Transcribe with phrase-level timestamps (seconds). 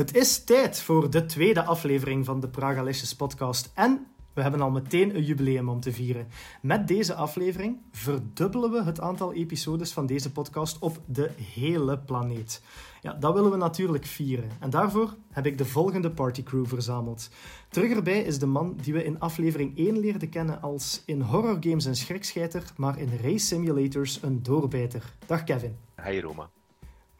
[0.00, 3.70] Het is tijd voor de tweede aflevering van de Pragalicious podcast.
[3.74, 6.28] En we hebben al meteen een jubileum om te vieren.
[6.62, 12.62] Met deze aflevering verdubbelen we het aantal episodes van deze podcast op de hele planeet.
[13.00, 14.50] Ja, dat willen we natuurlijk vieren.
[14.60, 17.28] En daarvoor heb ik de volgende partycrew verzameld.
[17.68, 21.84] Terug erbij is de man die we in aflevering 1 leerden kennen als in horrorgames
[21.84, 25.14] een schrikscheiter, maar in race simulators een doorbijter.
[25.26, 25.76] Dag Kevin.
[26.04, 26.50] Hi Roma.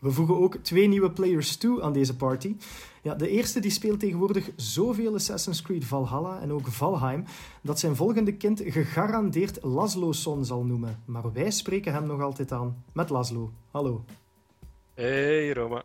[0.01, 2.57] We voegen ook twee nieuwe players toe aan deze party.
[3.03, 7.25] Ja, de eerste die speelt tegenwoordig zoveel Assassin's Creed Valhalla en ook Valheim
[7.63, 11.03] dat zijn volgende kind gegarandeerd Laszlo-son zal noemen.
[11.05, 13.51] Maar wij spreken hem nog altijd aan met Laszlo.
[13.71, 14.05] Hallo.
[14.95, 15.83] Hey Roma.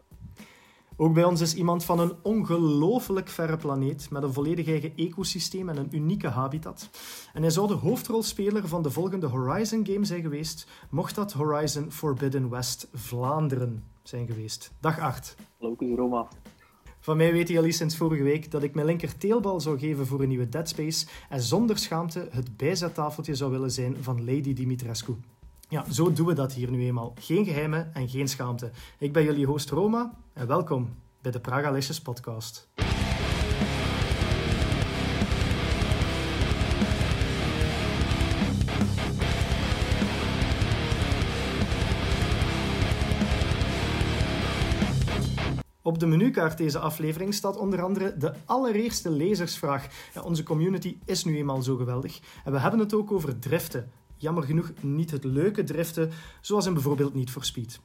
[0.97, 5.69] Ook bij ons is iemand van een ongelooflijk verre planeet met een volledig eigen ecosysteem
[5.69, 6.89] en een unieke habitat.
[7.33, 11.91] En hij zou de hoofdrolspeler van de volgende Horizon game zijn geweest, mocht dat Horizon
[11.91, 14.71] Forbidden West Vlaanderen zijn geweest.
[14.79, 15.35] Dag 8.
[15.59, 16.27] Hallo, Roma.
[16.99, 20.07] Van mij weet hij al sinds vorige week dat ik mijn linker teelbal zou geven
[20.07, 24.53] voor een nieuwe Dead Space en zonder schaamte het bijzettafeltje zou willen zijn van Lady
[24.53, 25.15] Dimitrescu.
[25.69, 27.13] Ja, zo doen we dat hier nu eenmaal.
[27.19, 28.71] Geen geheimen en geen schaamte.
[28.99, 30.89] Ik ben jullie host Roma en welkom
[31.21, 32.67] bij de Praga podcast.
[45.85, 49.87] Op de menukaart deze aflevering staat onder andere de allereerste lezersvraag.
[50.23, 52.19] Onze community is nu eenmaal zo geweldig.
[52.43, 53.91] En we hebben het ook over driften.
[54.15, 57.79] Jammer genoeg niet het leuke driften, zoals in bijvoorbeeld Need for Speed.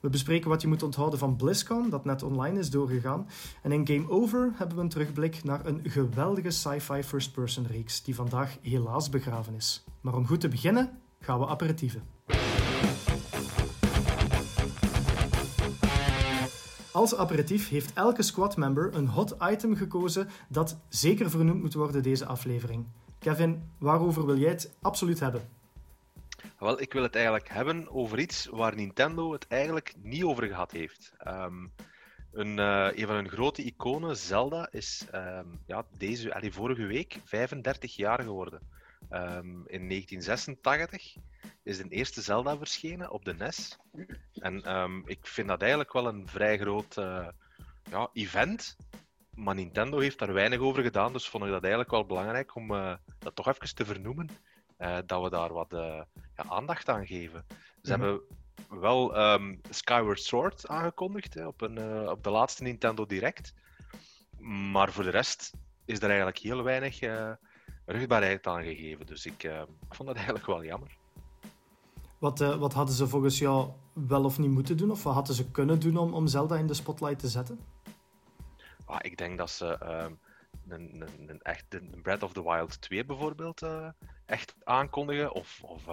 [0.00, 3.28] We bespreken wat je moet onthouden van BlizzCon, dat net online is doorgegaan.
[3.62, 8.14] En in Game Over hebben we een terugblik naar een geweldige sci-fi first-person reeks, die
[8.14, 9.84] vandaag helaas begraven is.
[10.00, 12.02] Maar om goed te beginnen, gaan we aperitieven.
[16.96, 22.26] Als aperitief heeft elke squad-member een hot item gekozen dat zeker vernoemd moet worden deze
[22.26, 22.86] aflevering.
[23.18, 25.48] Kevin, waarover wil jij het absoluut hebben?
[26.58, 30.70] Wel, ik wil het eigenlijk hebben over iets waar Nintendo het eigenlijk niet over gehad
[30.70, 31.12] heeft.
[31.26, 31.72] Um,
[32.32, 37.20] een, uh, een van hun grote iconen, Zelda, is um, ja, deze, allee, vorige week
[37.24, 38.60] 35 jaar geworden.
[39.10, 41.16] Um, in 1986
[41.62, 43.78] is de eerste Zelda verschenen op de NES.
[44.32, 47.28] En um, ik vind dat eigenlijk wel een vrij groot uh,
[47.90, 48.76] ja, event.
[49.34, 52.70] Maar Nintendo heeft daar weinig over gedaan, dus vond ik dat eigenlijk wel belangrijk om
[52.70, 54.28] uh, dat toch even te vernoemen.
[54.78, 55.70] Uh, dat we daar wat
[56.34, 57.44] ja, aandacht aan geven.
[57.48, 57.54] Ze
[57.96, 58.02] mm -hmm.
[58.02, 58.20] hebben
[58.68, 63.54] wel um, Skyward Sword aangekondigd hè, op, een, op de laatste Nintendo Direct.
[64.38, 65.52] Maar voor de rest
[65.84, 66.98] is er eigenlijk heel weinig
[67.86, 69.06] rugbaarheid aan gegeven.
[69.06, 70.96] Dus ik uh, vond dat eigenlijk wel jammer.
[72.18, 74.90] Wat, uh, wat hadden ze volgens jou wel of niet moeten doen?
[74.90, 77.60] Of wat hadden ze kunnen doen om, om Zelda in de spotlight te zetten?
[78.84, 80.06] Ah, ik denk dat ze uh,
[80.68, 83.88] een, een, een, echt een Breath of the Wild 2 bijvoorbeeld uh,
[84.26, 85.32] echt aankondigen.
[85.32, 85.84] Of, of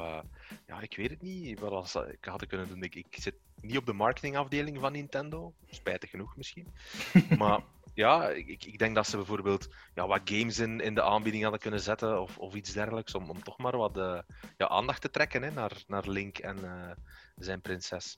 [0.68, 1.60] ja, ik weet het niet.
[1.60, 2.84] Wat als, ik had kunnen doen.
[2.84, 5.54] Ik, ik zit niet op de marketingafdeling van Nintendo.
[5.70, 6.68] Spijtig genoeg misschien.
[7.38, 11.44] maar ja, ik, ik denk dat ze bijvoorbeeld ja, wat games in, in de aanbieding
[11.44, 14.20] hadden kunnen zetten of, of iets dergelijks, om, om toch maar wat uh,
[14.58, 16.92] ja, aandacht te trekken hè, naar, naar Link en uh,
[17.36, 18.16] zijn prinses.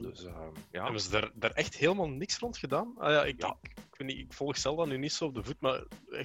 [0.00, 0.82] Dus, uh, ja.
[0.82, 2.94] Hebben ze daar, daar echt helemaal niks rond gedaan?
[2.98, 3.56] Ah, ja, ik, ja.
[3.62, 5.82] Ik, ik, weet niet, ik volg Zelda nu niet zo op de voet, maar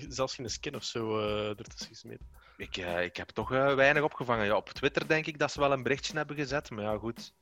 [0.10, 1.20] zelfs geen skin of zo
[1.50, 2.28] ertussen gesmeten.
[2.58, 4.46] Ik, ik heb toch weinig opgevangen.
[4.46, 7.34] Ja, op Twitter denk ik dat ze wel een berichtje hebben gezet, maar ja, goed.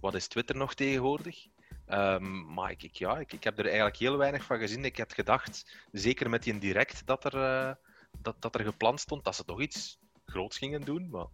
[0.00, 1.46] Wat is Twitter nog tegenwoordig?
[1.88, 4.84] Um, maar ik, ik, ja, ik, ik heb er eigenlijk heel weinig van gezien.
[4.84, 7.74] Ik had gedacht, zeker met die direct dat er, uh,
[8.18, 11.08] dat, dat er gepland stond, dat ze toch iets groots gingen doen.
[11.10, 11.26] Maar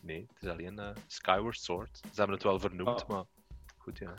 [0.00, 1.96] nee, het is alleen uh, Skyward Sword.
[1.96, 3.08] Ze hebben het wel vernoemd, oh.
[3.08, 3.24] maar
[3.76, 4.14] goed, ja.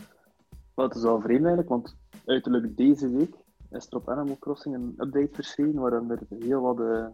[0.76, 3.36] Het is wel vreemd eigenlijk, want uiterlijk deze week
[3.72, 7.08] is er op Animal Crossing een update verschenen waarin er heel wat uh,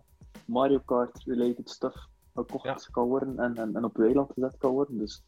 [0.45, 2.77] Mario Kart-related stuff gekocht ja.
[2.91, 4.97] kan worden en, en, en op weiland gezet kan worden.
[4.97, 5.23] Dus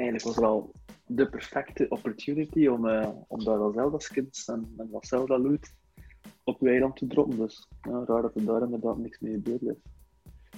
[0.00, 0.72] eigenlijk was het wel
[1.06, 5.72] de perfecte opportunity om, uh, om daar wel Zelda skins en, en wat Zelda loot
[6.44, 7.38] op weiland te droppen.
[7.38, 9.76] Dus ja, raar dat er daar inderdaad niks mee gebeurd is.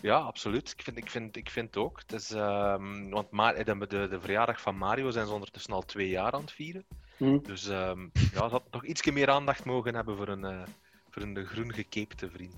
[0.01, 0.71] Ja, absoluut.
[0.71, 2.01] Ik vind, ik vind, ik vind het ook.
[2.01, 5.83] Het is, um, want Ma de, de, de, verjaardag van Mario zijn ze ondertussen al
[5.83, 6.85] twee jaar aan het vieren.
[7.17, 7.43] Hmm.
[7.43, 10.63] Dus um, ja, ze had nog iets meer aandacht mogen hebben voor een, uh,
[11.11, 12.55] voor een groen gekeepte vriend.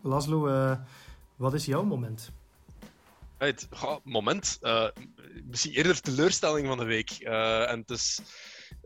[0.00, 0.76] Laszlo, uh,
[1.36, 2.32] wat is jouw moment?
[3.42, 3.68] Het
[4.04, 4.88] moment, uh,
[5.44, 7.20] misschien eerder teleurstelling van de week.
[7.20, 8.20] Uh, en het is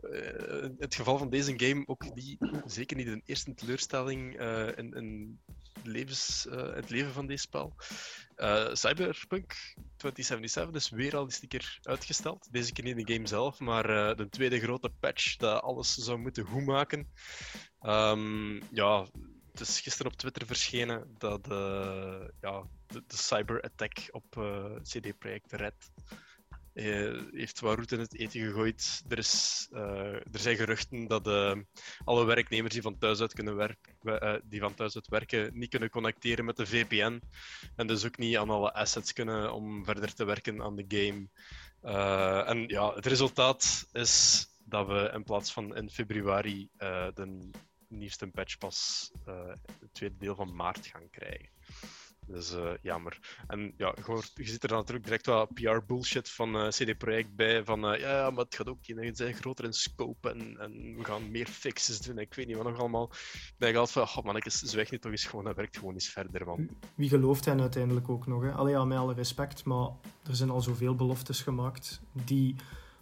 [0.01, 4.39] uh, het geval van deze game ook die, zeker niet de eerste teleurstelling
[4.75, 5.39] in,
[5.83, 7.73] levens, het leven van dit spel.
[8.73, 9.53] Cyberpunk
[9.97, 12.47] 2077 is weer al eens een keer uitgesteld.
[12.51, 16.45] Deze keer niet de game zelf, maar de tweede grote patch dat alles zou moeten
[16.45, 17.07] goed maken.
[17.81, 19.07] Um, ja,
[19.51, 21.47] het is gisteren op Twitter verschenen dat
[22.41, 24.25] ja, de, cyber-attack op
[24.83, 25.91] CD Projekt Red
[26.77, 29.03] uh, heeft wat route in het eten gegooid.
[29.07, 31.27] Er, is, uh, er zijn geruchten dat
[32.03, 33.95] alle werknemers die van thuis uit kunnen werken,
[34.43, 37.21] die van thuis uit niet kunnen connecteren met de VPN.
[37.75, 41.27] En dus ook niet aan alle assets kunnen om verder te werken aan de game.
[42.45, 46.69] en ja, het resultaat is dat we in plaats van in februari
[47.13, 47.49] de
[47.87, 49.11] nieuwste patch pas
[49.79, 51.56] het tweede deel van maart gaan krijgen.
[52.27, 53.37] Dus uh, jammer.
[53.47, 53.93] En ja,
[54.35, 57.63] je, ziet er dan natuurlijk direct wat PR-bullshit van uh, CD Projekt bij.
[57.63, 61.03] Van uh, ja, maar het gaat ook in, zijn groter in scope en, en we
[61.03, 62.17] gaan meer fixes doen.
[62.17, 63.09] Ik weet niet wat nog allemaal.
[63.33, 65.93] Ik denk altijd van, oh man, ik zwijg niet toch eens gewoon, dat werkt gewoon
[65.93, 66.69] eens verder, man.
[66.95, 68.43] Wie gelooft hen uiteindelijk ook nog?
[68.43, 68.51] Hè?
[68.51, 69.89] Allee, ja, met alle respect, maar
[70.27, 72.55] er zijn al zoveel beloftes gemaakt die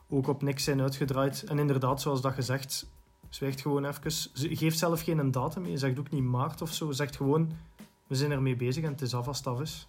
[0.09, 1.43] ook op niks zijn uitgedraaid.
[1.43, 2.89] En inderdaad, zoals dat gezegd,
[3.29, 4.11] zwijgt gewoon even.
[4.11, 6.91] Ze geeft zelf geen datum, je zegt ook niet maart of zo.
[6.91, 7.51] Zegt gewoon
[8.07, 9.87] we zijn ermee bezig en het is af als het af is.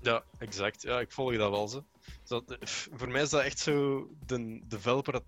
[0.00, 0.82] Ja, exact.
[0.82, 1.68] Ja, ik volg dat wel.
[1.68, 1.84] Zo.
[2.24, 2.56] Dat,
[2.92, 5.24] voor mij is dat echt zo de developer dat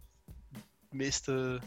[0.53, 1.61] het meeste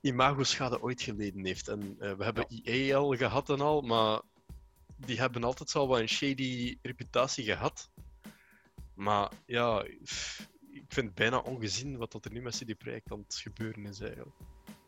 [0.00, 1.68] imago-schade ooit geleden heeft.
[1.68, 4.20] En uh, we hebben EA al gehad en al, maar
[4.96, 7.90] die hebben altijd wel wat een shady reputatie gehad.
[8.94, 9.82] Maar ja,
[10.72, 14.00] ik vind het bijna ongezien wat er nu met CD Projekt aan het gebeuren is
[14.00, 14.36] eigenlijk.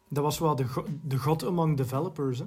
[0.08, 2.46] Dat was wel de, de god among developers, hè?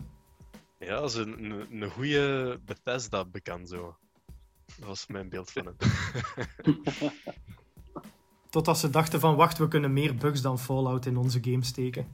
[0.79, 3.95] Ja, dat is een, een, een goede Bethesda bekend zo.
[4.65, 5.85] Dat was mijn beeld van het.
[8.50, 12.07] Totdat ze dachten van, wacht, we kunnen meer bugs dan Fallout in onze game steken.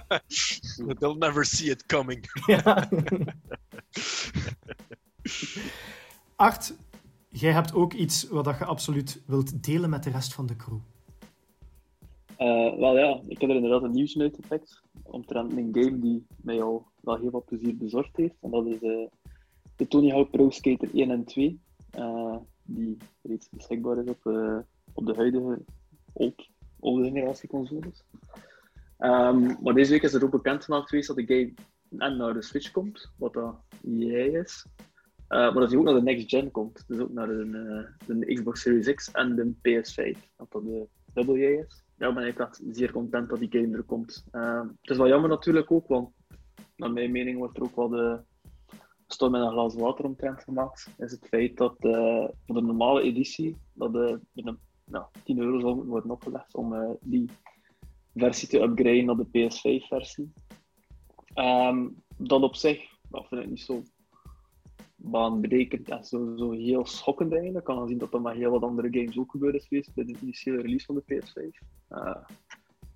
[0.98, 2.30] They'll never see it coming.
[2.46, 2.88] ja.
[6.36, 6.74] Art,
[7.28, 10.78] jij hebt ook iets wat je absoluut wilt delen met de rest van de crew.
[12.38, 14.82] Uh, wel ja, ik heb er inderdaad een nieuws uitgepakt.
[15.02, 18.34] Omtrent een game die mij al wel heel veel plezier bezorgd heeft.
[18.40, 19.06] En dat is uh,
[19.76, 21.60] de Tony Hawk Pro Skater 1 en 2.
[21.98, 24.24] Uh, eh, die reeds beschikbaar is op,
[24.92, 25.64] op de huidige
[26.12, 26.48] old,
[26.80, 28.04] oude generatie consoles.
[28.98, 31.54] Um, maar deze week is er ook bekend gemaakt geweest dat de game
[32.02, 34.66] en naar de Switch komt, wat dat jij is.
[35.28, 36.84] maar dat hij ook naar de next gen komt.
[36.86, 40.18] Dus ook naar de, Xbox Series X en de PS5.
[40.36, 43.82] Dat dat de double is ja, ben ik echt zeer content dat die game er
[43.82, 44.24] komt.
[44.32, 46.10] Uh, het is wel jammer natuurlijk ook, want
[46.78, 48.20] naar mijn mening wordt er ook wel de
[49.06, 50.88] storm met een glas water omtrent gemaakt.
[50.98, 55.60] Is het feit dat uh, voor de normale editie dat de, een, nou, 10 euro
[55.60, 57.30] zal worden opgelegd om uh, die
[58.14, 60.32] versie te upgraden naar de PS5-versie.
[61.34, 63.82] Um, ehm, dat op zich dat vind ik niet zo
[64.96, 67.64] baanbrekend en zo, zo heel schokkend eigenlijk.
[67.64, 70.16] Kan zien dat er maar heel wat andere games ook gebeurd is geweest bij de
[70.22, 71.66] initiële release van de PS5.
[71.90, 72.16] Uh,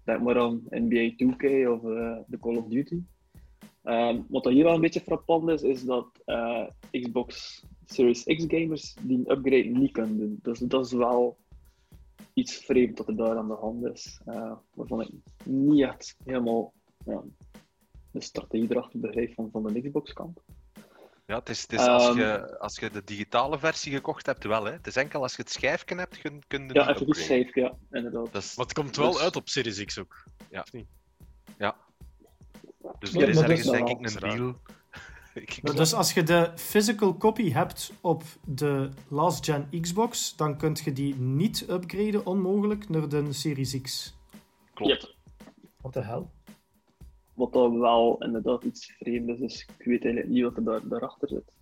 [0.05, 1.81] denk maar aan NBA 2K of
[2.26, 3.02] de Call of Duty.
[3.84, 8.96] Um, wat hier wel een beetje frappant is, is dat uh, Xbox Series X gamers
[9.00, 10.38] die upgrade niet kunnen doen.
[10.43, 11.38] Dus dat is wel
[12.34, 14.20] iets vreemd dat er daar aan de hand is.
[14.26, 15.11] Uh, waarvan ik
[15.44, 16.73] niet echt helemaal
[18.11, 20.40] de strategie erachter begrijp van, van de Xbox kant.
[21.26, 24.44] Ja, het is, het is als, ehm, je, als je de digitale versie gekocht hebt,
[24.44, 24.64] wel.
[24.64, 24.73] Hè.
[24.73, 27.61] Het is enkel als je het schijfje hebt, kun, kun je Ja, even goed schijfje,
[27.61, 28.32] ja, inderdaad.
[28.32, 30.25] Dus, maar het komt wel dus- uit op Series X ook.
[30.50, 30.64] Ja.
[30.70, 30.81] Ja.
[33.02, 34.54] Dus er is ergens, denk ik, een deal.
[35.76, 40.92] dus als je de physical copy hebt op de last gen Xbox, dan kun je
[40.92, 44.16] die niet upgraden, onmogelijk, naar de Series X.
[44.75, 45.16] Klopt.
[45.80, 46.30] Wat de hel?
[47.35, 50.88] Wat dan wel inderdaad iets vreemd is, dus ik weet eigenlijk niet wat er daar,
[50.88, 51.52] daarachter zit.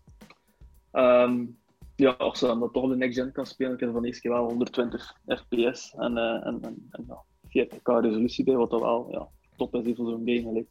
[0.92, 1.58] Um,
[1.96, 4.30] ja, als je dan toch de next gen kan spelen, kun je van eerste keer
[4.30, 7.24] wel 120 fps en, uh, en, en, en ja,
[7.66, 10.68] 40k resolutie bij, wat dan wel ja, top is voor zo'n game, like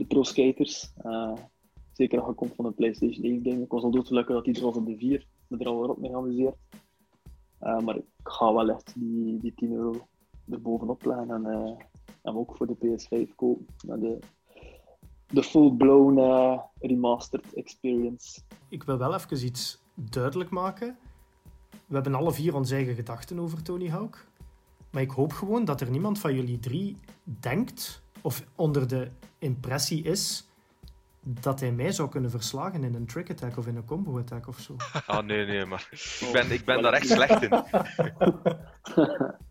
[0.00, 0.92] de pro skaters.
[1.06, 1.36] Uh,
[1.92, 3.62] zeker als je komt van een PlayStation 1 game.
[3.62, 6.10] Ik was al doodgelukkig dat er was op de 4, me er al op mee
[6.10, 6.56] geamuseerd.
[7.60, 10.06] Uh, maar ik ga wel echt die, die 10 euro
[10.50, 11.84] erbovenop leggen en, uh,
[12.22, 13.66] en ook voor de PS5 kopen.
[13.76, 14.18] De,
[15.26, 16.20] de full-blown
[16.78, 18.40] remastered experience.
[18.68, 20.98] Ik wil wel even iets duidelijk maken.
[21.86, 24.26] We hebben alle vier onze eigen gedachten over Tony Hawk.
[24.90, 29.08] Maar ik hoop gewoon dat er niemand van jullie drie denkt of onder de
[29.38, 30.44] impressie is
[31.22, 34.46] dat hij mij zou kunnen verslagen in een trick attack of in een combo attack
[34.48, 34.76] of zo.
[35.06, 37.50] Ah, nee, nee, maar ik ben, ik ben daar echt slecht in.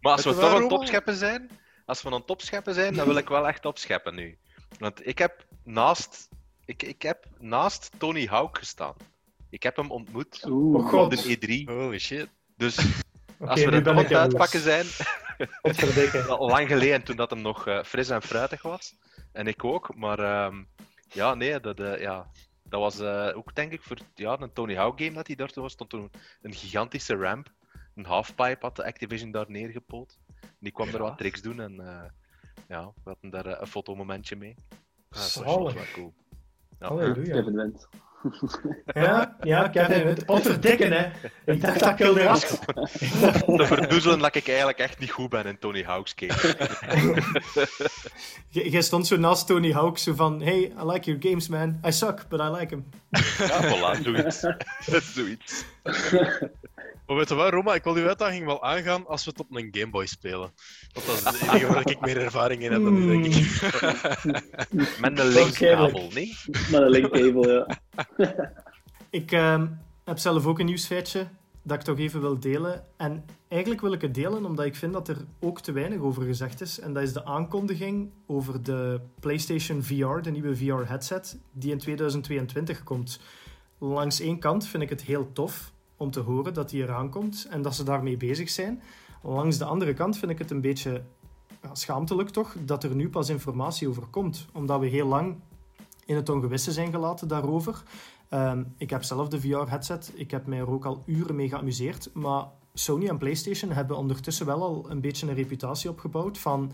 [0.01, 1.49] maar als we toch aan topscheppen zijn,
[1.85, 4.37] als we aan topscheppen zijn, dan wil ik wel echt opscheppen nu.
[4.79, 6.29] Want ik heb naast
[6.65, 8.93] Ik, ik heb naast Tony Hawk gestaan.
[9.49, 11.23] Ik heb hem ontmoet Oeh, Oh, op God.
[11.25, 11.69] de E3.
[11.69, 12.27] Holy shit.
[12.57, 12.77] Dus
[13.39, 14.11] als we er het jaloers.
[14.13, 14.85] uitpakken zijn,
[16.39, 18.95] lang geleden toen dat hem nog eh, fris en fruitig was.
[19.31, 19.95] En ik ook.
[19.95, 20.63] Maar ehm,
[21.09, 22.29] ja, nee, dat, eh, ja,
[22.63, 25.49] dat was eh, ook denk ik voor ja, een Tony Hawk game dat hij daar
[25.49, 25.71] toen was.
[25.71, 27.51] stond toen een gigantische ramp.
[27.95, 30.17] Een halfpipe had de Activision daar neergepoot.
[30.41, 30.99] En die kwam er Ja.
[30.99, 32.09] wat tricks doen en eh,
[32.67, 34.55] ja, we hadden daar een fotomomentje mee.
[35.09, 36.13] Ja, dat was wel cool.
[36.79, 36.87] Ja.
[36.87, 37.69] Halleluja.
[38.85, 41.09] Ja, ja, Kevin, potverdikken, hè.
[41.45, 42.39] Ik dacht dat ik wilde was.
[42.39, 47.23] Te verdoezelen dat ik eigenlijk echt niet goed ben in Tony Hawk's game.
[48.71, 51.79] Jij stond zo naast Tony Hawk, zo van, hey, I like your games, man.
[51.85, 52.85] I suck, but I like them.
[53.37, 54.45] Ja, voilà, zoiets.
[55.15, 55.65] zoiets.
[57.09, 59.55] Maar weet je wat, Roma, ik wil die uitdaging wel aangaan als we het op
[59.55, 60.53] een Game Boy spelen.
[60.93, 63.61] Want dat is het enige waar ik meer ervaring in heb dan u, denk ik.
[65.01, 66.37] Met een linkkabel, nee?
[66.45, 67.67] Met een linktable,
[68.17, 68.33] ja.
[69.19, 69.67] Ik ehm,
[70.03, 71.27] heb zelf ook een nieuwsfeitje
[71.63, 72.85] dat ik toch even wil delen.
[72.97, 76.23] En eigenlijk wil ik het delen omdat ik vind dat er ook te weinig over
[76.23, 76.79] gezegd is.
[76.79, 82.83] En dat is de aankondiging over de PlayStation VR, de nieuwe VR-headset, die in 2022
[82.83, 83.19] komt.
[83.79, 87.47] Langs één kant vind ik het heel tof om te horen dat die eraan komt
[87.49, 88.81] en dat ze daarmee bezig zijn.
[89.21, 91.03] Langs de andere kant vind ik het een beetje
[91.73, 94.45] schaamtelijk toch dat er nu pas informatie over komt.
[94.53, 95.35] Omdat we heel lang
[96.05, 97.83] in het ongewisse zijn gelaten daarover.
[98.29, 100.11] Ehm, ik heb zelf de VR-headset.
[100.15, 102.09] Ik heb mij er ook al uren mee geamuseerd.
[102.13, 106.71] Maar Sony en PlayStation hebben ondertussen wel al een beetje een reputatie opgebouwd van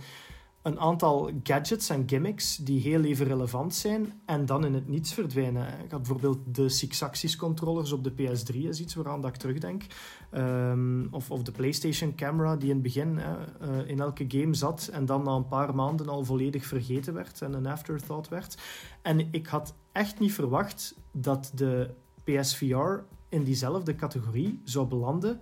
[0.65, 5.13] een aantal gadgets en gimmicks die heel even relevant zijn en dan in het niets
[5.13, 5.67] verdwijnen.
[5.67, 9.35] Ik had bijvoorbeeld de Six Axis controllers op de PS3 is iets waaraan dat ik
[9.35, 9.85] terugdenk.
[10.29, 14.89] Ehm, of, of de PlayStation camera die in het begin eh, in elke game zat
[14.91, 18.57] en dan na een paar maanden al volledig vergeten werd en een afterthought werd.
[19.01, 21.89] En ik had echt niet verwacht dat de
[22.23, 25.39] PSVR in diezelfde categorie zou belanden.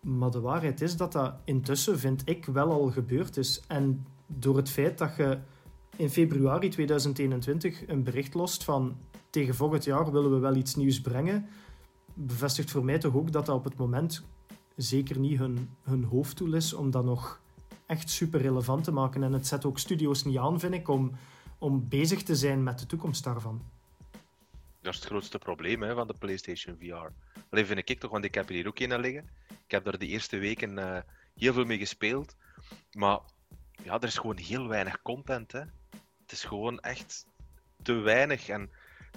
[0.00, 3.62] Maar de waarheid is dat dat intussen, vind ik, wel al gebeurd is.
[3.68, 4.06] En
[4.38, 5.38] door het feit dat je
[5.96, 8.96] in februari 2021 een bericht lost van
[9.30, 11.48] tegen volgend jaar willen we wel iets nieuws brengen,
[12.14, 14.24] bevestigt voor mij toch ook dat dat op het moment
[14.76, 17.40] zeker niet hun, hun hoofddoel is om dat nog
[17.86, 19.22] echt super relevant te maken.
[19.22, 21.12] En het zet ook studio's niet aan, vind ik, om,
[21.58, 23.62] om bezig te zijn met de toekomst daarvan.
[24.80, 27.12] Dat is het grootste probleem hè, van de PlayStation VR.
[27.50, 29.28] Alleen vind ik toch, want ik heb er hier ook een liggen.
[29.48, 31.02] Ik heb er de eerste weken eh,
[31.34, 32.36] heel veel mee gespeeld.
[32.92, 33.18] Maar
[33.82, 35.52] ja, er is gewoon heel weinig content.
[35.52, 35.60] Hè.
[36.22, 37.26] Het is gewoon echt
[37.82, 38.48] te weinig.
[38.48, 38.70] En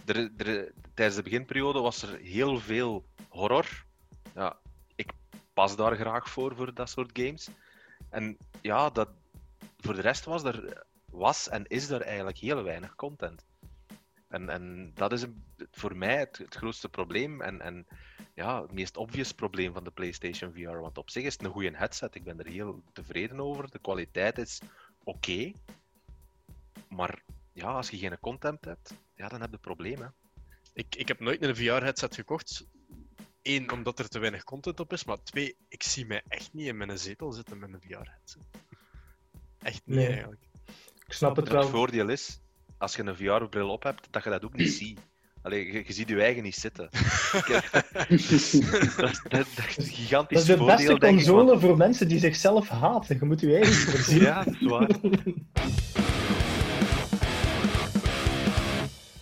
[0.05, 3.85] er, er, tijdens de beginperiode was er heel veel horror.
[4.33, 4.57] Ja,
[4.95, 5.11] ik
[5.53, 7.49] pas daar graag voor, voor dat soort games.
[8.09, 9.09] En ja, dat,
[9.77, 13.45] voor de rest was er was en is er eigenlijk heel weinig content.
[14.35, 17.87] En, en dat is een, voor mij het, het grootste probleem en, en
[18.33, 20.77] ja, het meest obvious probleem van de PlayStation VR.
[20.79, 22.15] Want op zich is het een goede headset.
[22.15, 23.71] Ik ben er heel tevreden over.
[23.71, 24.61] De kwaliteit is
[25.03, 25.51] oké.
[26.89, 27.23] Maar
[27.53, 30.13] ja, als je geen content hebt, ja, dan heb je problemen.
[30.73, 32.67] Ik, ik heb nooit een VR-headset gekocht.
[33.41, 35.05] Eén, omdat er te weinig content op is.
[35.05, 38.41] Maar twee, ik zie mij echt niet in mijn zetel zitten met een VR-headset.
[39.61, 40.07] Echt niet Nee.
[40.07, 40.41] eigenlijk.
[41.05, 41.67] Ik snap het Het wel.
[41.67, 42.39] voordeel is,
[42.85, 44.99] als je een VR-bril op hebt, dat je dat ook niet ziet.
[45.41, 46.89] Allee, je, je ziet je eigen niet zitten.
[47.91, 48.51] dat, is,
[48.97, 52.07] dat, dat is een gigantisch Dat is de voordeel, beste ik, console want- voor mensen
[52.07, 53.17] die zichzelf haten.
[53.19, 54.21] Je moet je eigen voorzien.
[54.21, 54.89] Ja, dat is waar.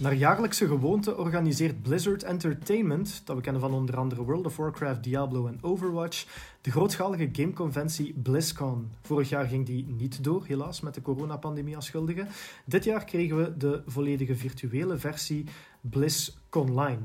[0.03, 5.03] Naar jaarlijkse gewoonte organiseert Blizzard Entertainment, dat we kennen van onder andere World of Warcraft,
[5.03, 6.25] Diablo en Overwatch,
[6.61, 8.91] de grootschalige gameconventie BlizzCon.
[9.01, 12.27] Vorig jaar ging die niet door, helaas, met de coronapandemie als schuldige.
[12.65, 15.45] Dit jaar kregen we de volledige virtuele versie
[15.81, 17.01] BlizzConline.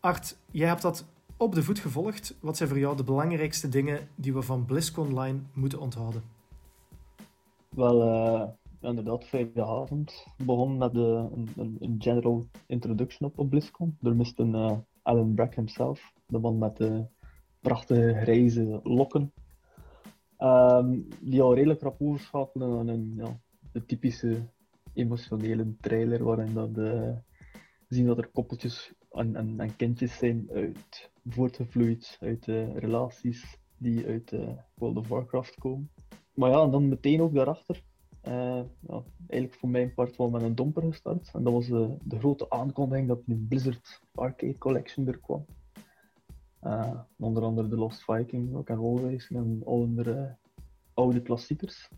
[0.00, 1.04] Art, jij hebt dat
[1.36, 2.34] op de voet gevolgd.
[2.40, 6.22] Wat zijn voor jou de belangrijkste dingen die we van BlizzConline moeten onthouden?
[7.68, 8.48] Wel, eh,
[8.80, 13.96] inderdaad, vrijdagavond begon met de, een, general introduction op, op BlizzCon.
[14.00, 14.54] Door Mr.
[14.54, 17.06] eh, Alan Brack himself, de man met de
[17.60, 19.32] prachtige grijze lokken.
[20.36, 23.40] Ehm, die al redelijk rap overschakelen aan een, ja,
[23.72, 24.48] de typische
[24.92, 27.16] emotionele trailer waarin dat, eh,
[27.88, 34.34] zien dat er koppeltjes en, en, kindjes zijn uit, voortgevloeid uit eh, relaties die uit
[34.74, 35.90] World of Warcraft komen.
[36.34, 37.82] Maar ja, en dan meteen ook daarachter,
[38.20, 41.30] eh, ja, eigenlijk voor mijn part wel met een domper gestart.
[41.32, 45.46] En dat was de, de grote aankondiging dat een Blizzard Arcade Collection er kwam.
[46.60, 50.36] Eh, onder andere The Lost Viking, Rock and Roll Racing en al andere
[50.94, 51.88] oude klassiekers.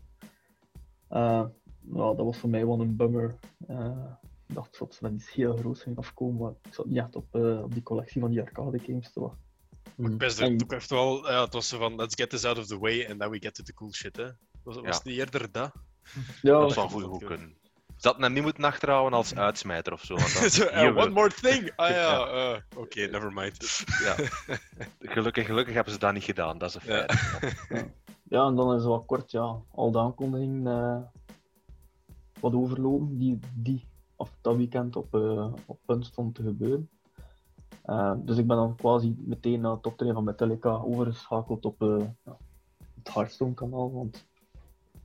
[1.07, 1.45] Eh,
[1.93, 3.35] ja, dat was voor mij wel een bummer.
[3.67, 4.11] eh,
[4.47, 7.15] Ik dacht dat ze met iets heel groots gingen afkomen, maar ik zat niet echt
[7.15, 10.17] op, uh, op die collectie van die arcade games te wachten.
[10.17, 12.79] Best er ook echt wel, het was zo van let's get this out of the
[12.79, 14.17] way and then we get to the cool shit.
[14.17, 14.29] Hè.
[14.63, 15.71] Was, was het niet eerder dat?
[16.41, 17.57] Ja, dat zou goed, goed kunnen.
[18.03, 20.17] Ze hadden hem niet moeten achterhouden als uitsmijter of zo.
[20.17, 21.71] so, uh, one more thing!
[21.75, 23.83] Ah ja, uh, oké, okay, never mind.
[24.03, 24.15] ja.
[24.99, 27.13] Gelukkig, gelukkig hebben ze dat niet gedaan, dat is een feit.
[27.69, 27.85] Ja.
[28.35, 31.01] ja, en dan is wat kort, ja, al de aankondigingen uh,
[32.39, 36.89] wat overlopen die, die of dat weekend op, uh, op punt stond te gebeuren.
[37.85, 41.97] Uh, dus ik ben dan quasi meteen naar het optreden van Metallica overgeschakeld op uh,
[43.03, 44.25] het Hearthstone kanaal, want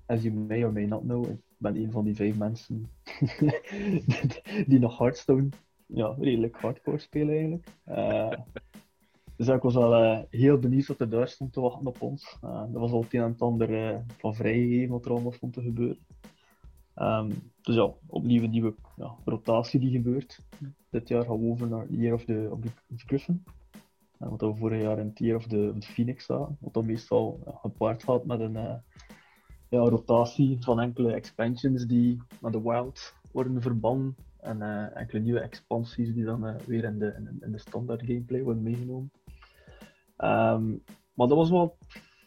[0.09, 2.91] as you may or may not know, ik ben een van die vijf mensen
[4.71, 5.49] die nog Hearthstone
[5.87, 7.67] ja, redelijk hardcore spelen eigenlijk.
[7.89, 8.33] Uh,
[9.37, 12.39] dus ik was wel uh, heel benieuwd wat er daar stond te wachten op ons.
[12.45, 15.53] Uh, er was al het een en het ander van vrijgegeven wat er allemaal stond
[15.53, 16.07] te gebeuren.
[16.97, 18.75] Um, dus ja, opnieuw een nieuwe
[19.25, 20.45] rotatie die gebeurt.
[20.91, 23.39] Dit jaar gaan we over naar Year of the, of the
[24.19, 26.57] wat we vorig jaar in het Year of the, Phoenix zagen.
[26.61, 28.83] Wat dan meestal gepaard gaat met een
[29.69, 34.17] ja, rotatie van enkele expansions die naar de Wild worden verbannen.
[34.41, 38.43] En uh, enkele nieuwe expansies die dan uh, weer in de, in, de standaard gameplay
[38.43, 39.11] worden meegenomen.
[40.19, 40.83] Um,
[41.15, 41.77] maar dat was wel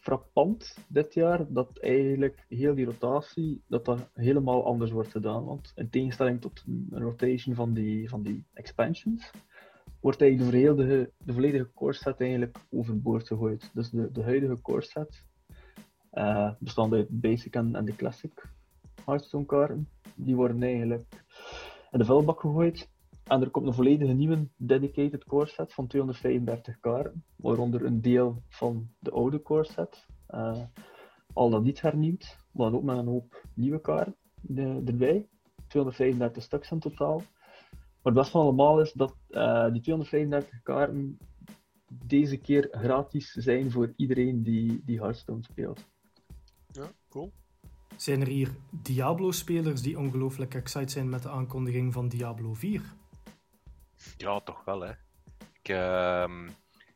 [0.00, 5.44] frappant dit jaar, dat eigenlijk heel die rotatie, dat dat helemaal anders wordt gedaan.
[5.44, 9.30] Want in tegenstelling tot een rotation van die, van die expansions,
[10.00, 13.70] wordt eigenlijk de, volledige, de volledige core set eigenlijk overboord gegooid.
[13.74, 15.24] Dus de, de huidige core set
[16.12, 18.48] uh, bestaande uit Basic en, en de Classic
[19.04, 19.88] Hearthstone kaarten.
[20.14, 21.24] Die worden eigenlijk
[21.90, 22.90] in de vuilbak gegooid.
[23.22, 28.42] En er komt een volledige nieuwe dedicated core set van 235 kaarten, waaronder een deel
[28.48, 30.06] van de oude core set.
[30.30, 30.62] Uh,
[31.32, 35.28] al dan niet hernieuwd, maar ook met een hoop nieuwe kaarten de, erbij.
[35.66, 37.16] 235 stuks in totaal.
[37.76, 39.14] Maar het beste van allemaal is dat
[39.72, 41.18] die 235 kaarten
[42.06, 45.91] deze keer gratis zijn voor iedereen die, die Hearthstone speelt.
[46.72, 47.32] Ja, cool.
[47.96, 52.82] Zijn er hier Diablo-spelers die ongelooflijk excited zijn met de aankondiging van Diablo 4?
[54.16, 54.92] Ja, toch wel, hè.
[55.62, 56.48] Ik, uh,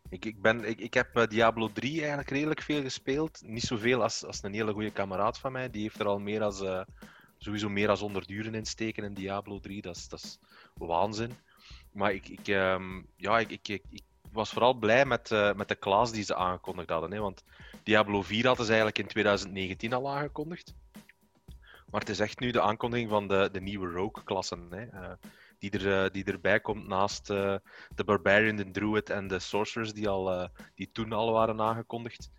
[0.09, 3.43] ik, ik, ben, ik, ik heb uh, Diablo 3 eigenlijk redelijk veel gespeeld.
[3.45, 5.71] Niet zoveel als, als een hele goede kameraad van mij.
[5.71, 6.83] Die heeft er al meer als, uh,
[7.39, 9.83] sowieso meer dan 100 uren in steken in Diablo 3.
[9.83, 10.39] Dat is, dat is
[10.75, 11.33] waanzin.
[11.93, 15.75] Maar ik, ik, um, ja, ik, ik, ik, was vooral blij met, uh, met de
[15.75, 17.13] klas die ze aangekondigd hadden.
[17.13, 17.45] Hè, want
[17.87, 20.75] Diablo 4 hadden ze eigenlijk in 2019 al aangekondigd.
[21.91, 24.69] Maar het is echt nu de aankondiging van de, de nieuwe Rogue-klassen.
[24.73, 25.13] Uh,
[25.59, 27.57] die, er, uh, die erbij komt naast uh,
[27.95, 32.31] de Barbarian, de Druid en de Sorcerers, die, al, die toen al waren aangekondigd.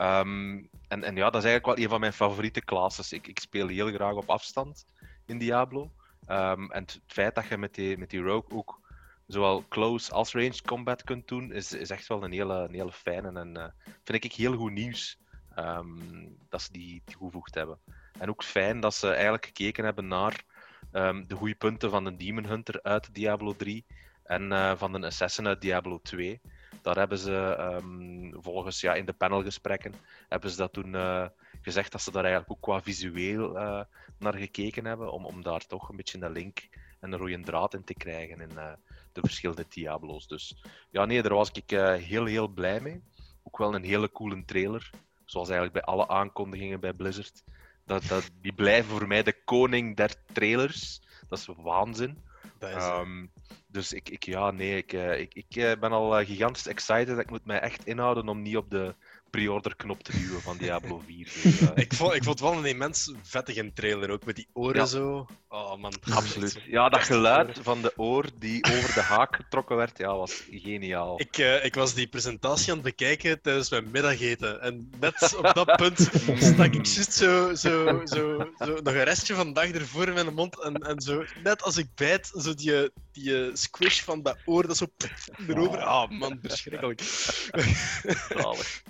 [0.00, 3.12] Um, en, en ja, dat is eigenlijk wel een van mijn favoriete classes.
[3.12, 4.86] Ik, ik speel heel graag op afstand
[5.26, 5.92] in Diablo.
[6.28, 8.80] Um, en het feit dat je met die, met die Rogue ook
[9.26, 13.40] zowel close als range combat kunt doen, is, is echt wel een hele, hele fijne.
[13.40, 13.66] En uh,
[14.04, 15.18] vind ik heel goed nieuws
[15.58, 17.78] um, dat ze die toegevoegd hebben.
[18.18, 20.44] En ook fijn dat ze eigenlijk gekeken hebben naar
[20.92, 23.86] um, de goede punten van de Demon Hunter uit Diablo 3
[24.22, 26.40] en uh, van de Assassin uit Diablo 2.
[26.82, 29.94] Daar hebben ze um, volgens ja, in de panelgesprekken
[30.28, 31.26] hebben ze dat toen uh,
[31.62, 33.52] gezegd dat ze daar eigenlijk ook qua visueel
[34.18, 36.68] naar gekeken hebben, om, om daar toch een beetje een link
[37.00, 38.72] en een rode draad in te krijgen uh,
[39.16, 40.26] de verschillende Diablo's.
[40.26, 40.56] Dus
[40.90, 43.02] ja, nee, daar was ik uh, heel, heel blij mee.
[43.42, 44.90] Ook wel een hele coole trailer,
[45.24, 47.44] zoals eigenlijk bij alle aankondigingen bij Blizzard.
[47.84, 51.00] Dat, dat, die blijven voor mij de koning der trailers.
[51.28, 52.18] Dat is waanzin.
[52.58, 53.30] Dat is um,
[53.66, 57.18] dus ik, ik, ja, nee, ik, uh, ik, ik ben al gigantisch excited.
[57.18, 58.94] Ik moet mij echt inhouden om niet op de
[59.36, 61.32] pre-order knop te duwen van Diablo 4.
[61.42, 61.68] Dus, uh...
[61.74, 64.86] ik, vond, ik vond het wel een immens vettige trailer, ook met die oren ja.
[64.86, 65.26] zo.
[65.48, 65.92] Oh man.
[66.10, 66.60] Absoluut.
[66.66, 71.20] Ja, dat geluid van de oor die over de haak getrokken werd, ja, was geniaal.
[71.20, 74.60] Ik, uh, ik was die presentatie aan het bekijken tijdens mijn middageten.
[74.60, 75.98] En net op dat punt
[76.52, 80.14] stak ik juist zo, zo, zo, zo nog een restje van de dag ervoor in
[80.14, 80.62] mijn mond.
[80.62, 82.90] En, en zo, net als ik bijt, zo die,
[83.22, 85.78] die squish van dat oor, dat zo pff, erover.
[85.78, 87.00] Ah oh, man, verschrikkelijk.
[87.00, 88.82] Zalig.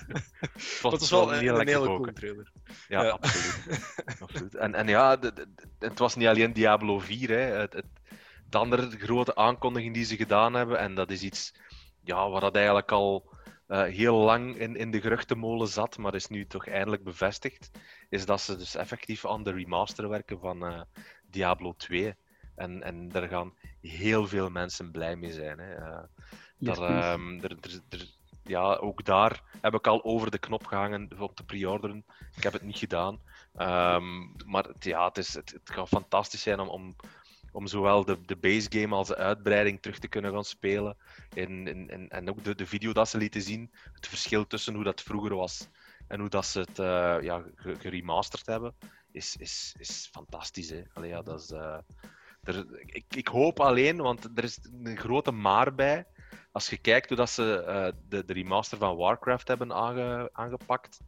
[0.82, 2.52] Het was, wel een, een hele coole trailer.
[2.88, 3.10] Ja, ja.
[3.10, 3.94] Absoluut.
[4.22, 4.54] absoluut.
[4.54, 7.28] En, en ja, de, de, het was niet alleen Diablo 4.
[7.28, 7.36] Hè.
[7.36, 7.86] Het, het,
[8.48, 11.52] de andere grote aankondiging die ze gedaan hebben, en dat is iets
[12.02, 13.36] ja, waar dat eigenlijk al
[13.68, 17.70] uh, heel lang in, in de geruchtenmolen zat, maar is nu toch eindelijk bevestigd,
[18.08, 20.80] is dat ze dus effectief aan de remaster werken van uh,
[21.26, 22.14] Diablo 2.
[22.58, 25.58] En, en daar gaan heel veel mensen blij mee zijn.
[25.58, 25.78] Hè.
[25.78, 26.02] Uh,
[26.58, 28.06] yes, daar, um, er, er, er,
[28.42, 32.04] ja, ook daar heb ik al over de knop gehangen om te pre-orderen.
[32.36, 33.20] Ik heb het niet gedaan.
[33.56, 36.96] Um, maar het, ja, het, is, het, het gaat fantastisch zijn om, om,
[37.52, 40.96] om zowel de, de base game als de uitbreiding terug te kunnen gaan spelen.
[41.34, 44.74] En, en, en, en ook de, de video dat ze lieten zien, het verschil tussen
[44.74, 45.68] hoe dat vroeger was
[46.08, 48.74] en hoe dat ze het uh, ja, geremasterd hebben,
[49.12, 50.70] is, is, is fantastisch.
[50.70, 50.82] Hè?
[50.92, 51.78] Allee, ja, dat is, uh,
[52.48, 56.06] er, ik, ik hoop alleen, want er is een grote maar bij.
[56.52, 61.00] Als je kijkt hoe dat ze uh, de, de remaster van Warcraft hebben aange, aangepakt,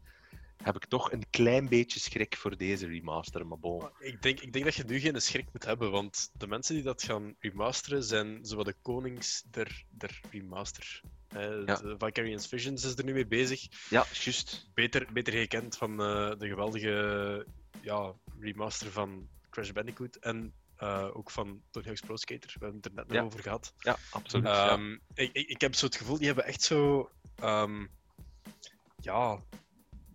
[0.62, 3.46] heb ik toch een klein beetje schrik voor deze remaster.
[3.46, 3.88] Maar bon.
[3.98, 6.85] Ik denk, ik denk dat je nu geen schrik moet hebben, want de mensen die
[6.85, 11.03] dat gaan remasteren zijn zowat de konings der, der remaster.
[11.37, 11.81] Uh, ja.
[11.98, 13.66] Vicarious Visions is er nu mee bezig.
[13.90, 14.70] Ja, juist.
[14.74, 17.46] Beter, beter gekend van uh, de geweldige
[17.81, 22.56] ja, remaster van Crash Bandicoot en uh, ook van Tony Hawk's Pro Skater.
[22.58, 23.22] We hebben het er net nog ja.
[23.22, 23.72] over gehad.
[23.78, 24.46] Ja, absoluut.
[24.46, 24.98] Um, ja.
[25.14, 27.10] ik, ik, ik, heb zo het gevoel, die hebben echt zo...
[27.42, 27.90] Um,
[29.00, 29.42] ja,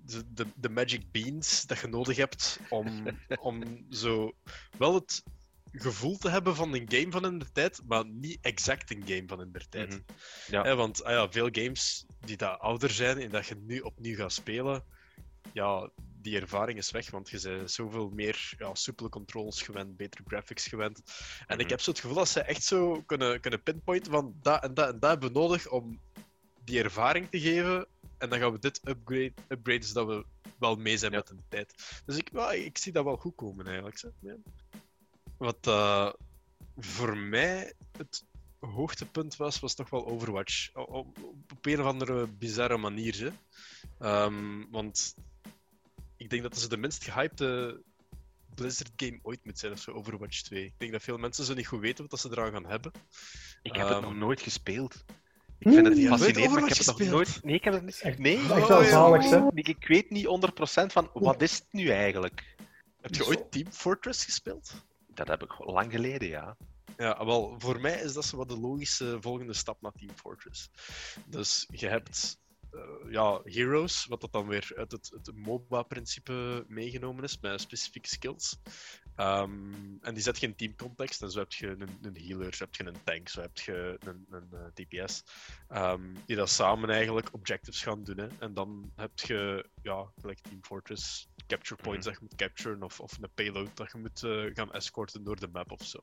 [0.06, 3.08] de, de, de, magic beans dat je nodig hebt om,
[3.50, 4.36] om zo
[4.78, 5.24] wel het
[5.72, 9.24] gevoel te hebben van een game van in de tijd, maar niet exact een game
[9.28, 9.90] van in de tijd.
[9.90, 10.16] Mm -hmm.
[10.48, 10.64] ja.
[10.64, 14.16] He, want ah ja, veel games die dat ouder zijn en dat je nu opnieuw
[14.16, 14.84] gaat spelen,
[15.54, 15.90] ja,
[16.26, 20.68] die ervaring is weg, want je bent zoveel meer ja, soepele controls gewend, betere graphics
[20.68, 20.98] gewend.
[20.98, 21.60] En mm -hmm.
[21.60, 24.74] ik heb zo het gevoel dat ze echt zo kunnen, kunnen pinpointen van dat en
[24.74, 26.00] dat en dat hebben we nodig om
[26.64, 27.88] die ervaring te geven.
[28.18, 30.26] En dan gaan we dit upgrade, upgraden zodat we
[30.60, 31.18] wel mee zijn ja.
[31.18, 32.02] met de tijd.
[32.06, 34.04] Dus ik, well, ik zie dat wel goed komen eigenlijk.
[34.20, 34.36] Ja.
[35.38, 36.12] Wat uh,
[36.78, 38.26] voor mij het
[38.60, 40.76] hoogtepunt was, was toch wel Overwatch.
[40.76, 41.18] Op,
[41.52, 43.34] op een of andere bizarre manier.
[44.00, 45.16] Um, want
[46.18, 47.82] ik denk dat ze de minst gehypte
[48.56, 50.66] Blizzard game ooit moet zijn, of zo, Overwatch 2.
[50.66, 52.92] Ik denk dat veel mensen zo niet goed weten wat ze eraan gaan hebben.
[53.62, 55.06] Ik heb um, het nog nooit gespeeld.
[55.58, 57.44] Ik vind het fascinerend, maar ik heb het nog nooit...
[57.44, 58.18] Nee, ik heb het niet...
[58.18, 59.48] Nee, echt wel zalig, hè?
[59.54, 62.56] Ik weet niet 100% van, wat is het nu eigenlijk?
[63.02, 64.86] Heb je ooit Team Fortress gespeeld?
[65.08, 66.58] Dat heb ik lang geleden, ja.
[66.98, 70.70] Ja, wel, voor mij is dat zo wat de logische volgende stap naar Team Fortress.
[71.26, 72.40] Dus je hebt
[73.10, 78.58] ja, Heroes, wat dat dan weer uit het, het MOBA-principe meegenomen is, met specifieke skills.
[79.18, 81.22] Um, en die zet je in teamcontext.
[81.22, 83.98] En zo heb je een, een healer, zo heb je een tank, zo heb je
[84.00, 85.24] een, een, een DPS.
[85.70, 88.18] Um, die dat samen eigenlijk objectives gaan doen.
[88.18, 88.28] Hè.
[88.40, 92.28] En dan heb je, ja, gelijk Team Fortress, capture points mm -hmm.
[92.28, 95.40] dat je moet capturen, of, of een payload dat je moet uh, gaan escorten door
[95.40, 96.00] de map of zo.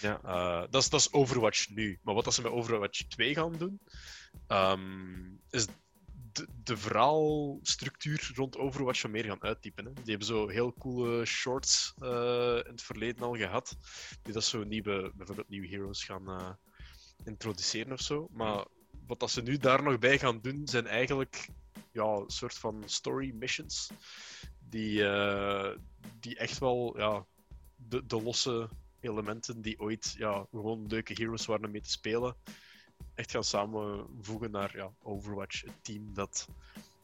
[0.00, 0.20] Ja.
[0.24, 1.98] Uh, dat, is, dat is Overwatch nu.
[2.02, 3.80] Maar wat dat ze met Overwatch 2 gaan doen,
[4.48, 5.66] um, is
[6.32, 9.84] de, verhaalstructuur rond Overwatch wat meer gaan uittypen.
[9.84, 9.92] Hè.
[9.92, 12.08] Die hebben zo heel coole shorts uh,
[12.56, 13.76] in het verleden al gehad.
[14.22, 16.50] Die dat zo nieuwe, bijvoorbeeld nieuwe heroes gaan uh,
[17.24, 18.28] introduceren of zo.
[18.32, 18.66] Maar
[19.06, 21.48] wat dat ze nu daar nog bij gaan doen, zijn eigenlijk
[21.92, 23.90] ja, een soort van story missions.
[24.58, 25.70] Die, uh,
[26.20, 27.26] die echt wel ja,
[27.76, 28.68] de, de losse
[29.00, 32.36] elementen die ooit ja, gewoon leuke heroes waren om mee te spelen
[33.14, 36.48] echt gaan samenvoegen naar ja, Overwatch, het team dat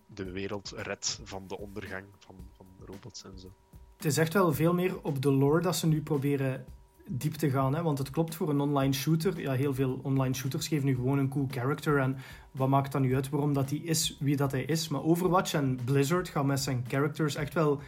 [0.06, 3.52] de wereld redt van de ondergang van, van robots en zo.
[3.96, 6.64] Het is echt wel veel meer op de lore dat ze nu proberen
[7.09, 7.74] diep te gaan.
[7.74, 7.82] Hè?
[7.82, 9.40] Want het klopt voor een online shooter.
[9.40, 11.98] Ja, heel veel online shooters geven nu gewoon een cool character.
[11.98, 12.16] En
[12.50, 14.88] wat maakt dan nu uit waarom dat die is wie dat hij is?
[14.88, 17.80] Maar Overwatch en Blizzard gaan met zijn characters echt wel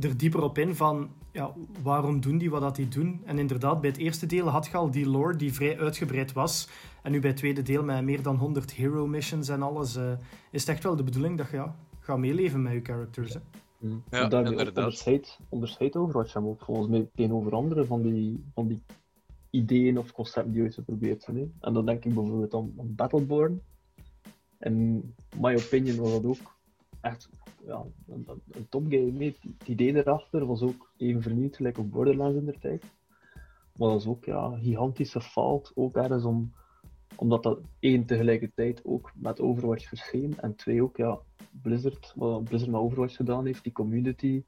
[0.00, 3.20] er dieper op in van ja, waarom doen die wat dat die doen.
[3.24, 6.68] En inderdaad, bij het eerste deel had je al die lore die vrij uitgebreid was.
[7.02, 10.12] En nu bij het tweede deel met meer dan 100 hero missions en alles, uh,
[10.50, 13.34] is het echt wel de bedoeling dat je ja, gaat meeleven met je characters.
[13.34, 13.40] Hè.
[14.10, 18.82] Ja, daar onderscheid, onderscheid Overwatch hem ook volgens mij tegenover andere van die, van die
[19.50, 21.36] ideeën of concepten die ooit geprobeerd zijn.
[21.36, 21.46] Hè.
[21.60, 23.60] En dan denk ik bijvoorbeeld aan, aan Battleborn.
[24.58, 25.02] En
[25.40, 26.53] my opinion was dat ook
[27.04, 27.28] echt
[27.66, 29.10] ja, een, een topgame.
[29.10, 32.84] Nee, het idee erachter was ook even vernieuwd, gelijk op Borderlands in de tijd.
[33.76, 36.52] Maar dat is ook ja, gigantische fout, ook ergens om,
[37.16, 41.18] omdat dat één tegelijkertijd ook met Overwatch verscheen en twee ook ja,
[41.62, 44.44] Blizzard, wat Blizzard met Overwatch gedaan heeft, die community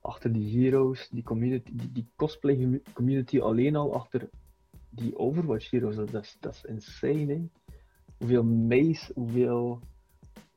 [0.00, 4.28] achter die heroes, die community, die, die cosplay community alleen al achter
[4.90, 7.32] die Overwatch heroes, dat is, dat is insane.
[7.32, 7.48] Hè?
[8.18, 9.80] Hoeveel maze, hoeveel.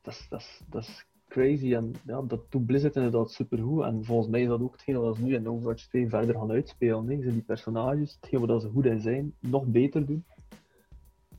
[0.00, 3.84] Dat dat dat is crazy en ja, dat doet Blizzard inderdaad supergoed.
[3.84, 6.50] En volgens mij is dat ook hetgeen wat ze nu in Overwatch 2 verder gaan
[6.50, 7.08] uitspelen.
[7.08, 7.22] Hè.
[7.22, 10.24] Ze die personages, hetgeen wat ze goed in zijn, nog beter doen.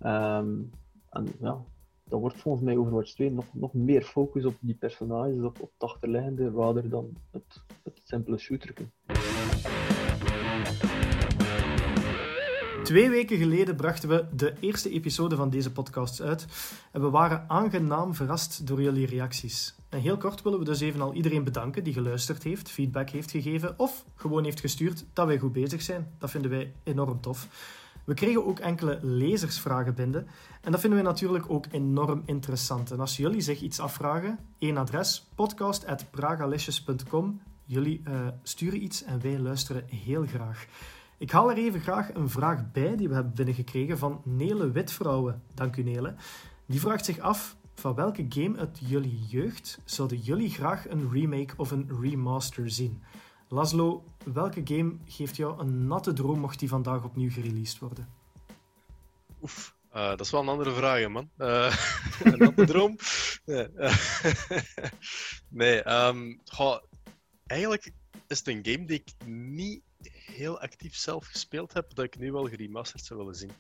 [0.06, 0.70] Um,
[1.10, 1.64] en ja,
[2.04, 5.72] dat wordt volgens mij Overwatch 2 nog, nog meer focus op die personages, op, op
[5.74, 8.74] het achterliggende, rather dan het, het simpele shooter.
[12.84, 16.46] Twee weken geleden brachten we de eerste episode van deze podcast uit
[16.92, 19.76] en we waren aangenaam verrast door jullie reacties.
[19.90, 23.32] En heel kort willen we dus even al iedereen bedanken die geluisterd heeft, feedback heeft
[23.32, 26.12] gegeven of gewoon heeft gestuurd dat wij goed bezig zijn.
[26.18, 27.48] Dat vinden wij enorm tof.
[28.04, 30.28] We kregen ook enkele lezersvragen binnen
[30.62, 32.92] en dat vinden we natuurlijk ook enorm interessant.
[32.92, 37.42] En als jullie zich iets afvragen, één adres, podcast.pragalicious.com.
[37.66, 40.68] Jullie uh, sturen iets en wij luisteren heel graag.
[41.24, 45.44] Ik haal er even graag een vraag bij die we hebben binnengekregen van Nele Witvrouwen.
[45.54, 46.16] Dank u Nele.
[46.66, 51.54] Die vraagt zich af, van welke game uit jullie jeugd zouden jullie graag een remake
[51.58, 53.04] of een remaster zien?
[53.48, 58.08] Laszlo, welke game geeft jou een natte droom mocht die vandaag opnieuw gereleased worden?
[59.42, 61.30] Oef, uh, dat is wel een andere vraag, man.
[61.38, 61.76] Uh,
[62.24, 62.98] een natte droom?
[63.46, 63.96] Nee, uh,
[65.62, 66.78] nee um, goh,
[67.46, 67.92] eigenlijk
[68.28, 69.82] is het een game die ik niet
[70.26, 73.52] heel actief zelf gespeeld heb, dat ik nu wel geremasterd zou willen zien.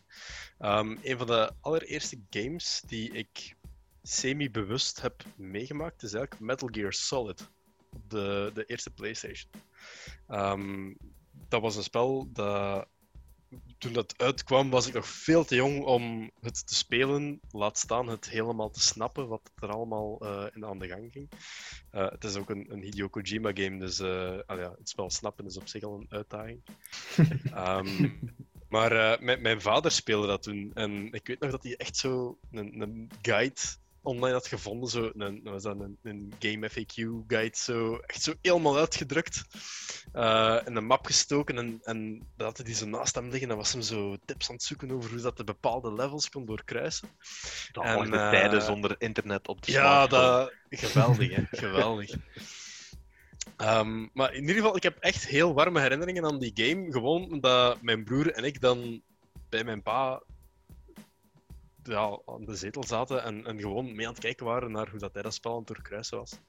[0.59, 3.55] Um, een van de allereerste games die ik
[4.01, 7.51] semi-bewust heb meegemaakt, is eigenlijk Metal Gear Solid.
[7.89, 9.51] Op de, de eerste PlayStation.
[10.29, 10.97] Um,
[11.31, 12.87] dat was een spel dat
[13.83, 17.39] toen dat uitkwam, was ik nog veel te jong om het te spelen.
[17.51, 21.31] Laat staan het helemaal te snappen wat er allemaal uh, in aan de gang ging.
[21.91, 25.45] Uh, het is ook een, een Hideo Kojima game, dus uh, ja, het spel snappen
[25.45, 26.63] is op zich al een uitdaging.
[27.55, 28.19] um,
[28.73, 30.71] maar mijn vader speelde dat toen.
[30.73, 33.61] En ik weet nog dat hij echt zo een, een guide
[34.03, 38.33] online had gevonden, zo een, was dat een, een Game FAQ guide, zo, echt zo
[38.41, 39.43] helemaal uitgedrukt.
[40.13, 43.47] Uh, in een map gestoken en, en dat had hij die zo naast hem liggen.
[43.47, 46.45] Dan was hem zo tips aan het zoeken over hoe dat de bepaalde levels kon
[46.45, 47.09] doorkruisen.
[47.71, 50.53] Dat en, de uh, tijden zonder internet op de Ja, dat...
[50.69, 51.43] geweldig, hè?
[51.51, 52.15] geweldig.
[53.57, 56.91] Um, maar in ieder geval, ik heb echt heel warme herinneringen aan die game.
[56.91, 59.01] Gewoon omdat mijn broer en ik dan
[59.49, 60.23] bij mijn pa
[61.83, 65.13] ja, aan de zetel zaten en, gewoon mee aan het kijken waren naar hoe dat
[65.13, 66.31] hij dat spel aan het doorkruisen was.
[66.31, 66.39] Um,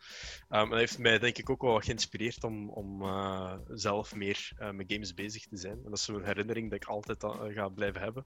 [0.48, 4.70] en dat heeft mij denk ik ook wel geïnspireerd om, om uh, zelf meer uh,
[4.70, 5.76] met games bezig te zijn.
[5.76, 8.24] En dat is zo'n herinnering dat ik altijd uh, ga blijven hebben.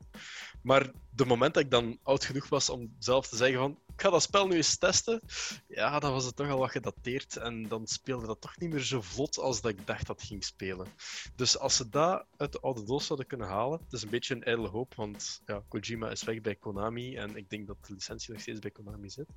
[0.63, 4.05] Maar de moment dat ik dan oud genoeg was om zelf te zeggen van ik
[4.05, 5.21] ga dat spel nu eens testen,
[5.69, 8.81] ja, dan was het toch al wat gedateerd en dan speelde dat toch niet meer
[8.81, 10.87] zo vlot als dat ik dacht dat ging spelen.
[11.37, 14.35] Dus als ze dat uit de oude doos zouden kunnen halen, het is een beetje
[14.35, 16.57] een ijdele hoop, want ja, Kojima is weg bij
[16.99, 19.29] En ik denk dat de licentie nog steeds bij Konami zit.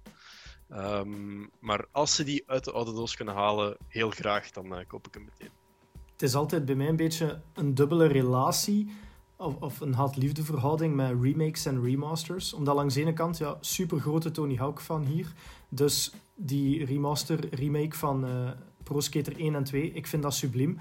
[0.69, 4.79] Um, maar als ze die uit de oude doos kunnen halen, heel graag, dan uh,
[4.87, 5.51] koop ik hem meteen.
[6.11, 8.91] Het is altijd bij mij een beetje een dubbele relatie
[9.37, 12.53] of, of een haat-liefde verhouding met remakes en remasters.
[12.53, 15.33] Omdat langs de ene kant, ja, super grote Tony Hawk van hier.
[15.69, 18.51] Dus die remaster, remake van uh,
[18.83, 20.77] Pro Skater 1 en 2, ik vind dat subliem.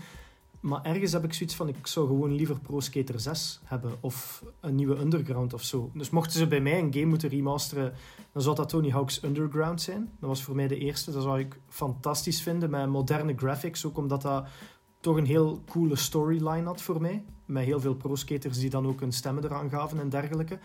[0.61, 3.93] Maar ergens heb ik zoiets van, ik zou gewoon liever Pro Skater 6 hebben.
[4.01, 5.91] Of een nieuwe Underground of zo.
[5.95, 7.93] Dus mochten ze bij mij een game moeten remasteren,
[8.33, 10.11] dan zou dat Tony Hawk's Underground zijn.
[10.21, 11.13] Dat was voor mij de eerste.
[11.13, 13.87] Dat zou ik fantastisch vinden, met moderne graphics.
[13.87, 14.45] Ook omdat dat
[15.01, 17.25] toch een heel coole storyline had voor mij.
[17.51, 20.59] Met heel veel pro-skaters die dan ook hun stemmen eraan gaven en dergelijke.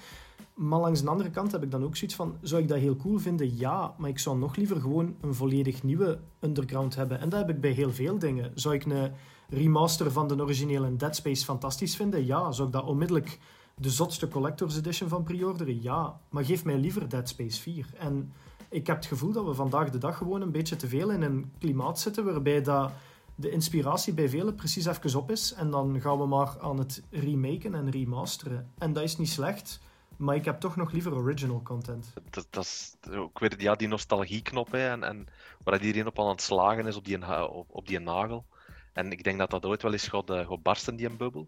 [0.54, 2.95] Maar langs de andere kant heb ik dan ook zoiets van: zou ik dat heel
[2.95, 3.58] cool vinden?
[3.58, 7.19] Ja, maar ik zou nog liever gewoon een volledig nieuwe underground hebben.
[7.19, 8.52] En dat heb ik bij heel veel dingen.
[8.56, 9.12] Zou ik een
[9.50, 12.26] remaster van de originele Dead Space fantastisch vinden?
[12.26, 12.52] Ja.
[12.52, 13.39] Zou ik dat onmiddellijk
[13.76, 15.82] de zotste Collector's Edition van pre-orderen?
[15.82, 16.19] Ja.
[16.30, 17.89] Maar geef mij liever Dead Space 4.
[17.98, 18.34] En
[18.69, 21.21] ik heb het gevoel dat we vandaag de dag gewoon een beetje te veel in
[21.21, 22.91] een klimaat zitten waarbij dat
[23.36, 25.54] de inspiratie bij velen precies even op is.
[25.54, 28.71] En dan gaan we maar aan het remaken en remasteren.
[28.78, 29.80] En dat is niet slecht.
[30.17, 32.13] Maar ik heb toch nog liever original content.
[32.30, 35.28] Dat, dat is ook weer ja, die nostalgieknop hè, en, en
[35.63, 38.45] waar iedereen op aan het slagen is op die, op, op die nagel.
[38.93, 41.48] En ik denk dat dat ooit wel eens gaat, uh, barsten, die bubbel.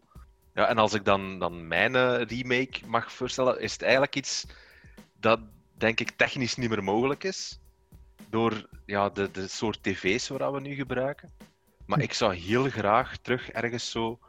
[0.53, 4.45] Ja, en als ik dan, dan mijn uh, remake mag voorstellen, is het eigenlijk iets
[5.19, 5.39] dat
[5.73, 7.59] denk ik technisch niet meer mogelijk is.
[8.29, 11.31] Door ja, de, de soort tv's waar we nu gebruiken.
[11.87, 14.19] Maar ik zou heel graag terug ergens zo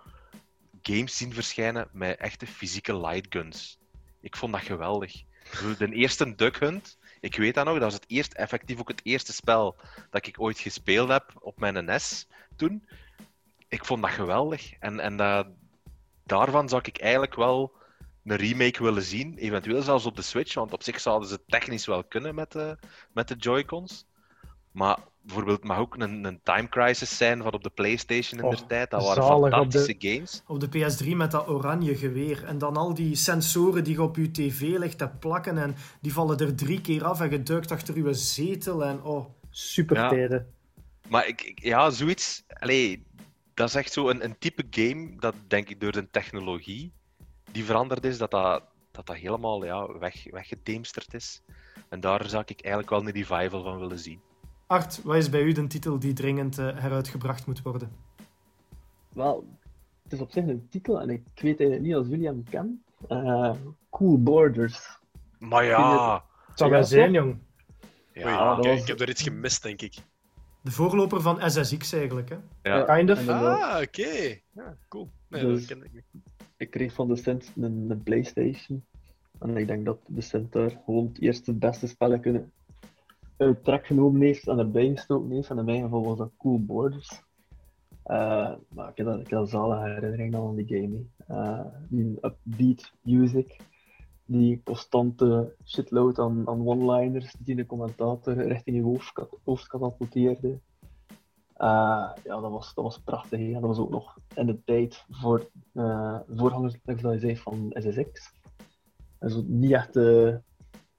[0.83, 3.79] games zien verschijnen met echte fysieke lightguns.
[4.21, 5.23] Ik vond dat geweldig.
[5.79, 9.01] De eerste Duck Hunt, ik weet dat nog, dat was het eerst, effectief ook het
[9.03, 9.77] eerste spel
[10.11, 12.89] dat ik ooit gespeeld heb op mijn NES toen.
[13.69, 14.73] Ik vond dat geweldig.
[14.79, 15.47] En, en dat,
[16.25, 17.73] daarvan zou ik eigenlijk wel
[18.25, 19.39] een remake willen zien.
[19.39, 22.79] Eventueel zelfs op de Switch, want op zich zouden ze technisch wel kunnen met de,
[23.13, 24.07] met de Joy-Cons.
[24.79, 28.67] Maar bijvoorbeeld mag ook een, een Time Crisis zijn van op de PlayStation in de
[28.67, 28.91] tijd.
[28.91, 30.43] Dat waren fantastische op de, games.
[30.47, 32.45] Op de PS3 met dat oranje geweer.
[32.45, 35.59] En dan al die sensoren die je op je tv ligt te plakken.
[35.59, 38.85] En die vallen er drie keer af en geduikt achter je zetel.
[38.85, 40.09] En oh, super ja.
[40.09, 40.53] tijden.
[41.09, 42.45] Maar ik, ik, ja, zoiets.
[42.49, 43.07] Allee,
[43.55, 46.93] dat is echt zo een, een type game dat denk ik door de technologie
[47.53, 51.43] die veranderd is, dat dat, dat, dat helemaal ja, weg, weggedemsterd is.
[51.89, 54.21] En daar zou ik eigenlijk wel een revival van willen zien.
[54.69, 57.93] Art, wat is bij u de titel die dringend uh, heruitgebracht moet worden?
[59.09, 59.49] Wel,
[60.03, 62.83] het is op zich een titel en ik weet eigenlijk niet als jullie hem kennen.
[63.09, 63.53] Uh,
[63.91, 64.99] cool Borders.
[65.39, 66.25] Maar ja...
[66.49, 67.39] Het zou wel zijn, jong.
[68.13, 68.67] Ja, was...
[68.67, 69.95] ik heb er iets gemist, denk ik.
[70.61, 72.37] De voorloper van SSX eigenlijk, hè?
[72.63, 72.97] Ja.
[72.97, 73.29] Kind of.
[73.29, 74.01] Ah, oké.
[74.01, 74.43] Okay.
[74.53, 75.11] Ja, cool.
[75.29, 76.23] Nee, dus, dat ken ik niet.
[76.57, 78.85] Ik kreeg van de Sint een, een, PlayStation.
[79.39, 82.53] En ik denk dat de Sint daar gewoon het eerste beste spel kunnen
[83.39, 85.51] uit trek genomen heeft en erbij gestoken heeft.
[85.51, 87.23] En in mijn geval was dat Cool Borders.
[88.07, 91.03] Uh, maar ik heb, dat, ik heb zalige herinneringen aan die game.
[91.29, 93.57] Uh, die upbeat music
[94.29, 99.13] die constante shitload aan, aan one-liners die de commentator richting je hoofd,
[99.45, 100.49] hoofd katapulteerde.
[100.49, 103.39] Uh, ja, dat was, dat was prachtig.
[103.39, 103.53] Hè?
[103.53, 105.49] Dat was ook nog in de tijd voor
[106.29, 108.33] voorgangers, zoals je zei, van SSX.
[109.19, 110.35] Dus niet echt uh,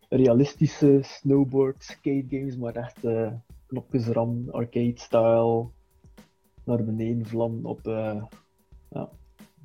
[0.09, 3.31] realistische snowboard, skate games, maar echt uh,
[3.67, 5.69] knopjes ram, arcade-style,
[6.63, 7.87] naar beneden vlam op.
[7.87, 8.23] Uh,
[8.89, 9.09] ja,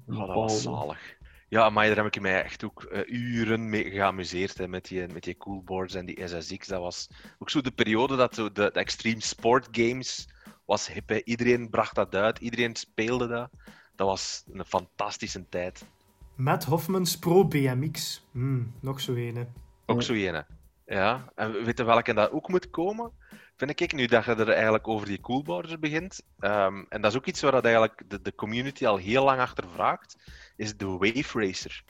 [0.06, 1.16] oh, dat was zalig.
[1.48, 5.06] Ja, maar daar heb ik mij echt ook uh, uren mee geamuseerd hè, met, die,
[5.08, 6.66] met die coolboards en die SSX.
[6.66, 10.28] Dat was ook zo de periode dat de, de extreme sport games
[10.64, 11.08] was hip.
[11.08, 11.20] Hè.
[11.24, 13.50] Iedereen bracht dat uit, iedereen speelde dat.
[13.96, 15.86] Dat was een fantastische tijd.
[16.34, 18.26] Matt Hoffmans Pro BMX.
[18.30, 19.46] Mm, nog zo ene.
[19.86, 20.46] Ook zo ene.
[20.86, 23.12] Ja, en weet je welke dat ook moet komen?
[23.56, 26.22] Vind ik nu dat je er eigenlijk over die coolboards begint.
[26.40, 29.40] Um, en dat is ook iets waar dat eigenlijk de, de community al heel lang
[29.40, 30.16] achter vraagt
[30.56, 31.84] is de Wave Racer.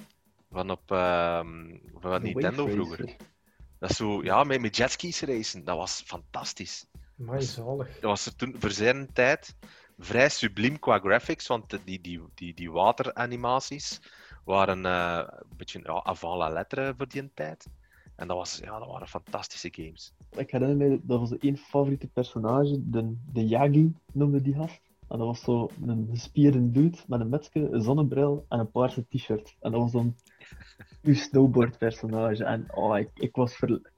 [0.51, 3.17] Van op um, van Nintendo vroeger.
[3.79, 5.65] Dat is zo, ja, met, met jetskis racen.
[5.65, 6.87] Dat was fantastisch.
[7.15, 7.89] Maar zalig.
[7.93, 9.57] Dat was er toen voor zijn tijd
[9.99, 14.01] vrij subliem qua graphics, want die, die, die, die wateranimaties
[14.45, 17.67] waren uh, een beetje ja, avant la lettre voor die tijd.
[18.17, 20.15] En dat, was, ja, dat waren fantastische games.
[20.37, 24.81] Ik herinner me, dat was één favoriete personage, de, de Yagi noemde die gast.
[25.09, 29.07] En dat was zo een gespierde dude met een metsje, een zonnebril en een paarse
[29.09, 29.57] t-shirt.
[29.61, 30.15] En dat was dan
[31.03, 32.45] uw snowboard-personage.
[32.45, 33.93] En oh, ik, ik was ver,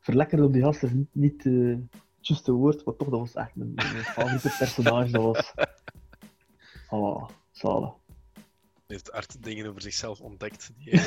[0.00, 1.76] verlekkerd op die gast, is niet, niet uh,
[2.16, 5.10] het juiste woord, maar toch, dat was echt mijn, mijn favoriete personage.
[5.10, 5.54] Dat was...
[6.88, 7.94] Oh, zalig
[8.86, 10.70] heeft Art dingen over zichzelf ontdekt.
[10.76, 10.92] Die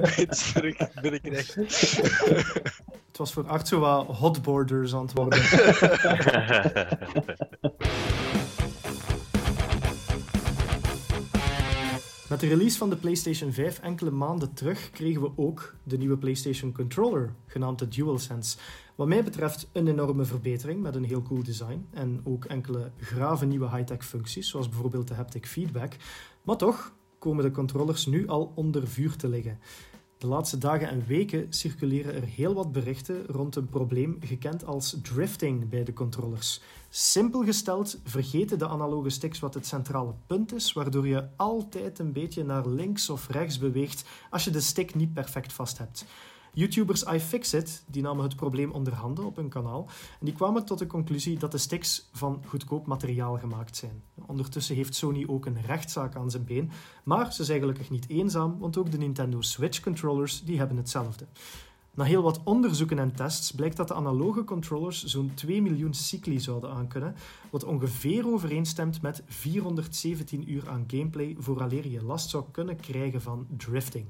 [0.00, 0.52] opeens
[1.00, 1.54] binnenkrijgt.
[1.54, 5.42] Het was voor Art zo wat hotboarders aan het worden.
[12.34, 16.16] Met de release van de PlayStation 5 enkele maanden terug kregen we ook de nieuwe
[16.16, 18.56] PlayStation Controller, genaamd de DualSense.
[18.94, 23.46] Wat mij betreft een enorme verbetering met een heel cool design en ook enkele grave
[23.46, 25.92] nieuwe high-tech functies, zoals bijvoorbeeld de haptic feedback.
[26.42, 29.58] Maar toch komen de controllers nu al onder vuur te liggen.
[30.24, 34.96] De laatste dagen en weken circuleren er heel wat berichten rond een probleem gekend als
[35.02, 36.60] drifting bij de controllers.
[36.88, 42.12] Simpel gesteld vergeten de analoge sticks wat het centrale punt is, waardoor je altijd een
[42.12, 46.04] beetje naar links of rechts beweegt als je de stick niet perfect vast hebt.
[46.54, 49.88] YouTubers iFixit die namen het probleem onder handen op hun kanaal
[50.20, 54.02] en die kwamen tot de conclusie dat de sticks van goedkoop materiaal gemaakt zijn.
[54.26, 56.70] Ondertussen heeft Sony ook een rechtszaak aan zijn been,
[57.04, 61.26] maar ze zijn gelukkig niet eenzaam, want ook de Nintendo Switch controllers die hebben hetzelfde.
[61.94, 66.40] Na heel wat onderzoeken en tests blijkt dat de analoge controllers zo'n 2 miljoen cycli
[66.40, 67.14] zouden aankunnen,
[67.50, 73.46] wat ongeveer overeenstemt met 417 uur aan gameplay vooraleer je last zou kunnen krijgen van
[73.56, 74.06] drifting.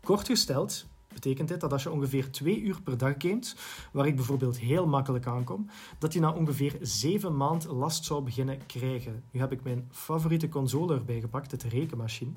[0.00, 3.56] Kort gesteld, betekent dit dat als je ongeveer twee uur per dag gamet,
[3.92, 5.66] waar ik bijvoorbeeld heel makkelijk aankom,
[5.98, 9.22] dat je na ongeveer zeven maand last zou beginnen krijgen.
[9.30, 12.32] Nu heb ik mijn favoriete console erbij gepakt, het rekenmachine.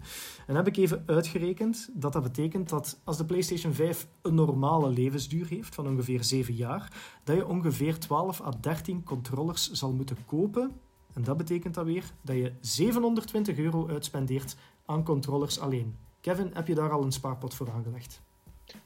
[0.47, 4.89] En heb ik even uitgerekend dat dat betekent dat als de PlayStation 5 een normale
[4.89, 6.91] levensduur heeft van ongeveer 7 jaar,
[7.23, 10.71] dat je ongeveer 12 à 13 controllers zal moeten kopen.
[11.13, 15.97] En dat betekent dan weer dat je 720 euro uitspendeert aan controllers alleen.
[16.21, 18.21] Kevin, heb je daar al een spaarpot voor aangelegd?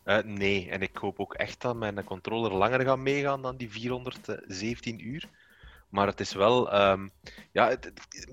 [0.05, 3.71] Uh, nee, en ik hoop ook echt dat mijn controller langer gaat meegaan dan die
[3.71, 5.29] 417 uur.
[5.89, 7.11] Maar het is wel um,
[7.51, 7.77] ja,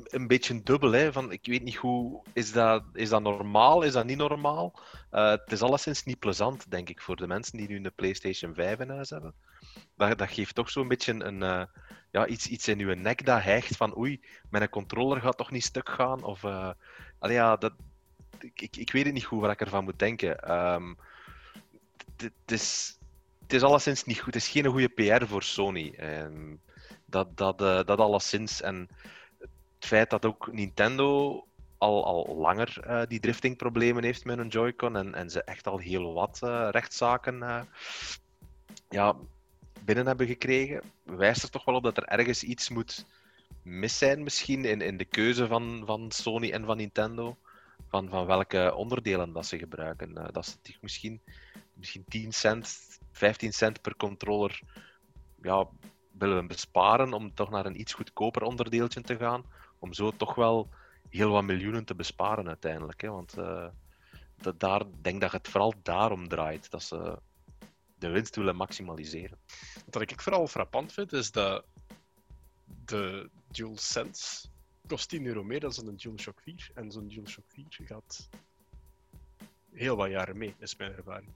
[0.05, 0.93] een beetje dubbel.
[0.93, 2.23] Hè, van, ik weet niet hoe.
[2.33, 3.83] Is dat, is dat normaal?
[3.83, 4.81] Is dat niet normaal?
[5.13, 8.55] Uh, het is alleszins niet plezant, denk ik, voor de mensen die nu een PlayStation
[8.55, 9.35] 5 in huis hebben.
[9.97, 11.63] Dat, dat geeft toch zo'n beetje een, uh,
[12.11, 14.21] ja, iets, iets in uw nek dat hijgt van oei,
[14.51, 16.23] mijn controller gaat toch niet stuk gaan?
[16.23, 16.71] Of, uh,
[17.21, 17.73] ja, dat,
[18.39, 20.55] ik, ik, weet het niet goed wat ik ervan moet denken.
[20.75, 20.99] Um,
[22.23, 22.99] het is,
[23.47, 24.35] is alleszins niet goed.
[24.35, 25.95] Het is geen goede PR voor Sony.
[25.97, 26.55] Ehm,
[27.05, 28.61] dat, dat, uh, dat alleszins.
[28.61, 28.89] En
[29.39, 31.45] het feit dat ook Nintendo
[31.79, 35.79] al, al langer uh, die driftingproblemen heeft met een Joy-Con en, en ze echt al
[35.79, 37.69] heel wat uh, rechtszaken
[38.89, 39.17] ja,
[39.85, 43.07] binnen hebben gekregen, wijst er toch wel op dat er ergens iets moet
[43.63, 47.37] mis zijn misschien in, in de keuze van, van Sony en van Nintendo.
[47.89, 50.15] Van, van welke onderdelen dat ze gebruiken.
[50.33, 51.21] dat ze misschien,
[51.79, 54.61] misschien 10 cent, 15 cent per controller
[55.43, 55.69] ja,
[56.11, 59.45] willen besparen om toch naar een iets goedkoper onderdeeltje te gaan.
[59.79, 60.69] Om zo toch wel
[61.09, 63.01] heel wat miljoenen te besparen uiteindelijk.
[63.01, 63.11] Hè?
[63.11, 63.69] Want uh,
[64.37, 66.71] dat daar, denk dat het vooral daarom draait.
[66.71, 67.19] Dat ze
[67.99, 69.39] de winst willen maximaliseren.
[69.91, 71.65] Wat ik vooral frappant vind, is dat
[72.85, 74.49] de DualSense
[74.87, 76.71] kost 10 euro meer dan zo'n DualShock 4.
[76.75, 78.29] En zo'n DualShock 4 gaat
[79.79, 81.33] heel wat jaren mee, is mijn ervaring.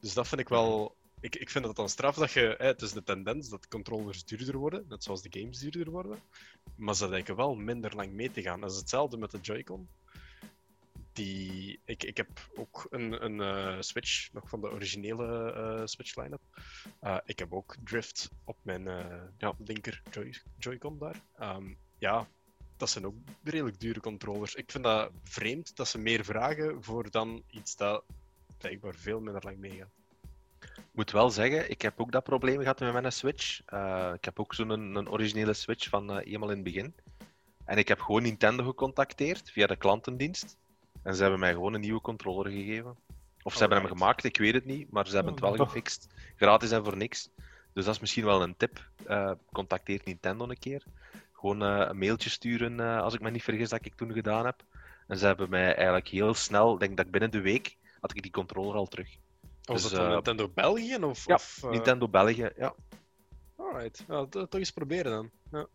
[0.00, 2.54] Dus dat vind ik wel ik, ik vind het dan straf dat je...
[2.58, 6.18] Hè, het is de tendens dat controllers duurder worden, net zoals de games duurder worden.
[6.76, 8.60] Maar ze lijken wel minder lang mee te gaan.
[8.60, 9.88] Dat is hetzelfde met de Joy-Con.
[11.12, 16.16] Die, ik, ik heb ook een, een uh, Switch, nog van de originele uh, Switch
[16.16, 16.40] line-up.
[17.02, 18.84] Uh, ik heb ook Drift op mijn
[19.38, 21.22] ja, linker Joy, Joy-Con daar.
[21.40, 22.28] Um, ja,
[22.76, 24.54] dat zijn ook redelijk dure controllers.
[24.54, 28.04] Ik vind dat vreemd dat ze meer vragen voor dan iets dat
[28.58, 29.92] blijkbaar veel minder lang meegaat
[30.94, 33.60] moet wel zeggen, ik heb ook dat probleem gehad met mijn Switch.
[33.68, 36.94] Uh, ik heb ook zo'n een, een, originele Switch van uh, eenmaal in het begin.
[37.64, 40.56] En ik heb gewoon Nintendo gecontacteerd via de klantendienst.
[41.02, 42.96] En ze hebben mij gewoon een nieuwe controller gegeven.
[43.42, 44.90] Of ze hebben hem gemaakt, ik weet het niet.
[44.90, 46.06] Maar ze hebben het wel gefixt.
[46.36, 47.30] Gratis en voor niks.
[47.72, 48.90] Dus dat is misschien wel een tip.
[49.08, 50.84] Uh, contacteer Nintendo een keer.
[51.44, 54.62] Gewoon een mailtje sturen, als ik me niet vergis, dat ik toen gedaan heb.
[55.06, 58.22] En ze hebben mij eigenlijk heel snel, denk dat ik binnen de week, had ik
[58.22, 59.16] die controller al terug.
[59.62, 60.96] Was dus, dat uh, Nintendo België?
[60.96, 61.70] Of, ja, of, uh...
[61.70, 62.74] Nintendo België, ja.
[63.56, 65.30] Alright, ja, toch eens proberen dan.
[65.50, 65.66] Ja.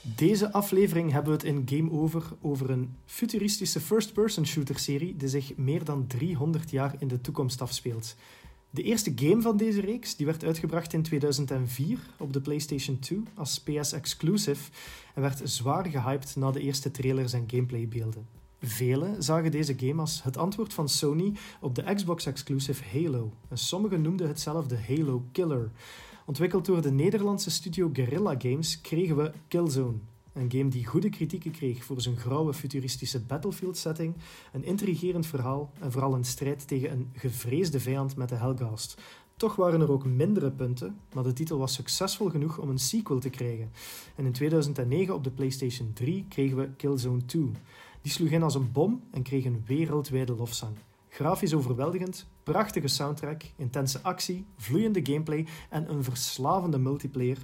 [0.00, 5.28] Deze aflevering hebben we het in Game Over over een futuristische first-person shooter serie die
[5.28, 8.16] zich meer dan 300 jaar in de toekomst afspeelt.
[8.72, 13.22] De eerste game van deze reeks die werd uitgebracht in 2004 op de PlayStation 2
[13.34, 14.70] als PS Exclusive
[15.14, 18.26] en werd zwaar gehyped na de eerste trailers en gameplaybeelden.
[18.60, 23.32] Velen zagen deze game als het antwoord van Sony op de Xbox-exclusive Halo.
[23.48, 25.70] En sommigen noemden het zelf de Halo Killer.
[26.26, 29.98] Ontwikkeld door de Nederlandse studio Guerrilla Games kregen we Killzone.
[30.32, 34.14] Een game die goede kritieken kreeg voor zijn grauwe futuristische battlefield-setting,
[34.52, 39.00] een intrigerend verhaal en vooral een strijd tegen een gevreesde vijand met de Hellgast.
[39.36, 43.18] Toch waren er ook mindere punten, maar de titel was succesvol genoeg om een sequel
[43.18, 43.72] te krijgen.
[44.16, 47.50] En in 2009 op de PlayStation 3 kregen we Killzone 2.
[48.02, 50.76] Die sloeg in als een bom en kreeg een wereldwijde lofzang.
[51.08, 57.38] Grafisch overweldigend, prachtige soundtrack, intense actie, vloeiende gameplay en een verslavende multiplayer.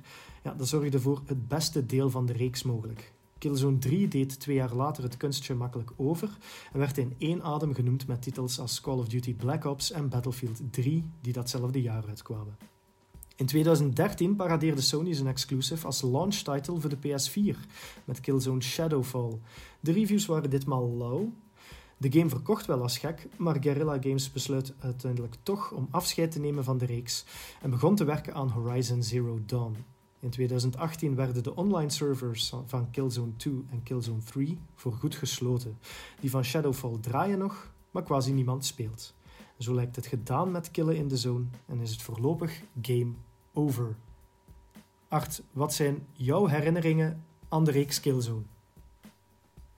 [0.55, 3.12] Dat zorgde voor het beste deel van de reeks mogelijk.
[3.38, 6.38] Killzone 3 deed twee jaar later het kunstje makkelijk over
[6.72, 10.09] en werd in één adem genoemd met titels als Call of Duty Black Ops en
[10.09, 12.57] Battlefield 3, die datzelfde jaar uitkwamen.
[13.36, 17.57] In 2013 paradeerde Sony zijn exclusive als launch title voor de PS4
[18.05, 19.38] met Killzone Shadowfall.
[19.80, 21.28] De reviews waren ditmaal low.
[21.97, 26.40] De game verkocht wel als gek, maar Guerrilla Games besluit uiteindelijk toch om afscheid te
[26.40, 27.24] nemen van de reeks
[27.62, 29.76] en begon te werken aan Horizon Zero Dawn.
[30.27, 35.79] In 2018 werden de online servers van Killzone 2 en Killzone 3 voorgoed gesloten.
[36.20, 39.14] Die van Shadowfall draaien nog, maar quasi niemand speelt.
[39.59, 43.12] Zo lijkt het gedaan met killen in de zone en is het voorlopig game
[43.53, 43.97] over.
[45.09, 48.43] Art, wat zijn jouw herinneringen aan de reeks Killzone?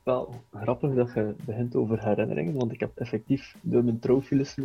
[0.03, 4.57] Wel, grappig dat je begint over herinneringen, want ik heb effectief door mijn trophielist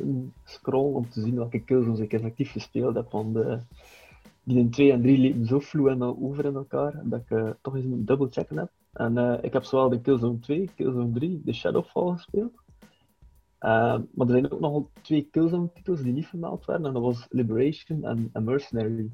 [0.44, 3.12] scroll om te zien welke Killzones ik effectief gespeeld heb.
[3.12, 3.60] Want de,
[4.44, 7.50] die in 2 en 3 liepen zo vloe en over in elkaar dat ik uh,
[7.62, 8.72] toch eens een double checken heb.
[8.94, 12.54] En uh, ik heb zowel de Killzone 2, Killzone 3, de Shadowfall gespeeld.
[13.64, 17.26] Uh, maar er zijn ook nog twee Killzone-titels die niet vermeld werden, en dat was
[17.30, 19.12] Liberation en, en Mercenary.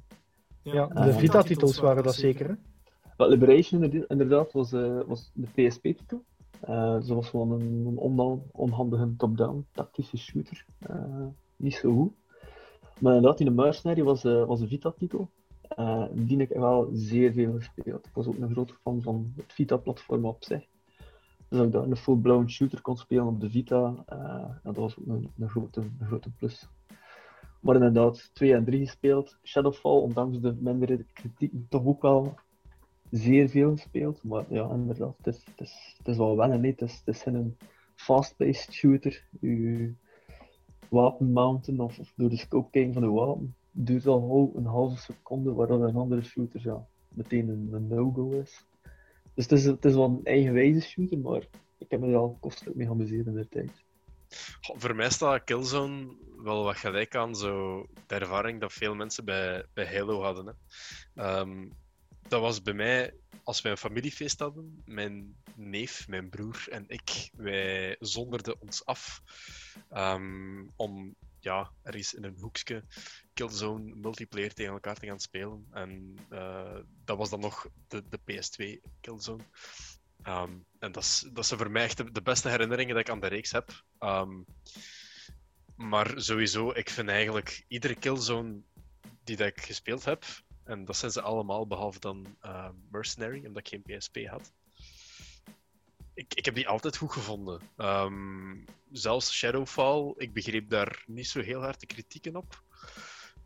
[0.62, 3.28] Ja, de Vita-titels waren dat zeker, hè?
[3.28, 6.24] Liberation inderdaad was, uh, was de PSP-titel.
[6.70, 10.66] Uh, ze was gewoon een, een onhandige top-down tactische shooter.
[10.90, 11.26] Uh,
[11.56, 12.14] niet zo goed.
[13.00, 15.30] Maar inderdaad, in de Mercenary was, was een Vita-titel.
[16.12, 18.06] die ik wel zeer veel gespeeld.
[18.06, 20.68] Ik was ook een grote fan van het Vita-platform op zich.
[21.50, 24.06] Dus dat ik daar een full-blown shooter kon spelen op de Vita,
[24.64, 26.70] dat was ook een, grote, grote plus.
[27.60, 29.38] Maar inderdaad, 2 en 3 gespeeld.
[29.44, 32.36] Shadowfall, ondanks de mindere kritiek, toch ook wel
[33.12, 34.24] zeer veel gespeeld.
[34.24, 36.64] Maar ja, inderdaad, het is, het is, het is wel wennen.
[36.64, 37.58] Het is, het is een
[37.96, 39.28] fast-paced shooter.
[39.40, 39.94] Je
[40.90, 45.54] wapen mounten of, door de scope kijken van de wapen duurt al een halve seconde,
[45.54, 48.66] waar een andere shooter ja, meteen een, een no-go is.
[49.34, 52.38] Dus het is, het is wel een eigenwijze shooter, maar ik heb me er al
[52.40, 53.72] kostelijk mee geamuseerd in de tijd.
[54.60, 59.66] Voor mij staat Killzone wel wat gelijk aan zo de ervaring dat veel mensen bij,
[59.74, 60.46] bij Halo hadden.
[60.46, 60.54] Hè.
[61.24, 61.68] Ehm,
[62.30, 63.14] dat was bij mij,
[63.44, 69.22] als wij een familiefeest hadden, mijn neef, mijn broer en ik, wij zonderden ons af
[69.90, 72.84] ehm, om ja, ergens in een hoekje
[73.34, 75.68] Killzone multiplayer tegen elkaar te gaan spelen.
[75.72, 79.44] En uh, dat was dan nog de, de PS2 Killzone.
[80.28, 83.20] Um, en dat, is, dat zijn voor mij echt de, beste herinneringen dat ik aan
[83.20, 83.84] de reeks heb.
[84.00, 84.46] Um,
[85.76, 88.62] maar sowieso, ik vind eigenlijk iedere Killzone
[89.24, 90.26] die dat ik gespeeld heb,
[90.70, 94.52] en dat zijn ze allemaal behalve dan uh, Mercenary, omdat ik geen PSP had.
[96.14, 97.62] Ik, ik heb die altijd goed gevonden.
[97.78, 102.64] Um, zelfs Shadowfall, ik begreep daar niet zo heel hard de kritieken op.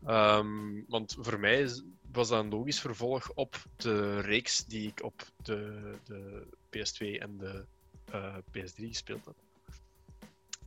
[0.08, 1.70] Um, want voor mij
[2.12, 7.38] was dat een logisch vervolg op de reeks die ik op de, de PS2 en
[7.38, 7.66] de
[8.14, 9.36] uh, PS3 gespeeld heb.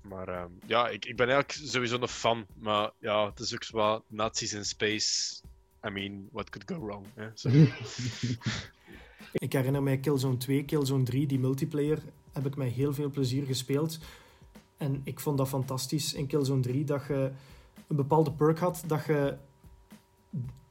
[0.02, 2.46] Maar um, ja, ik, ik ben eigenlijk sowieso een fan.
[2.56, 5.42] Maar ja, het is ook zo wat Nazis in space.
[5.86, 7.06] I mean, what could go wrong?
[9.32, 13.46] Ik herinner mij Killzone 2, Killzone 3, die multiplayer heb ik met heel veel plezier
[13.46, 13.98] gespeeld.
[14.76, 17.30] En ik vond dat fantastisch in Killzone 3 dat je
[17.86, 19.36] een bepaalde perk had dat je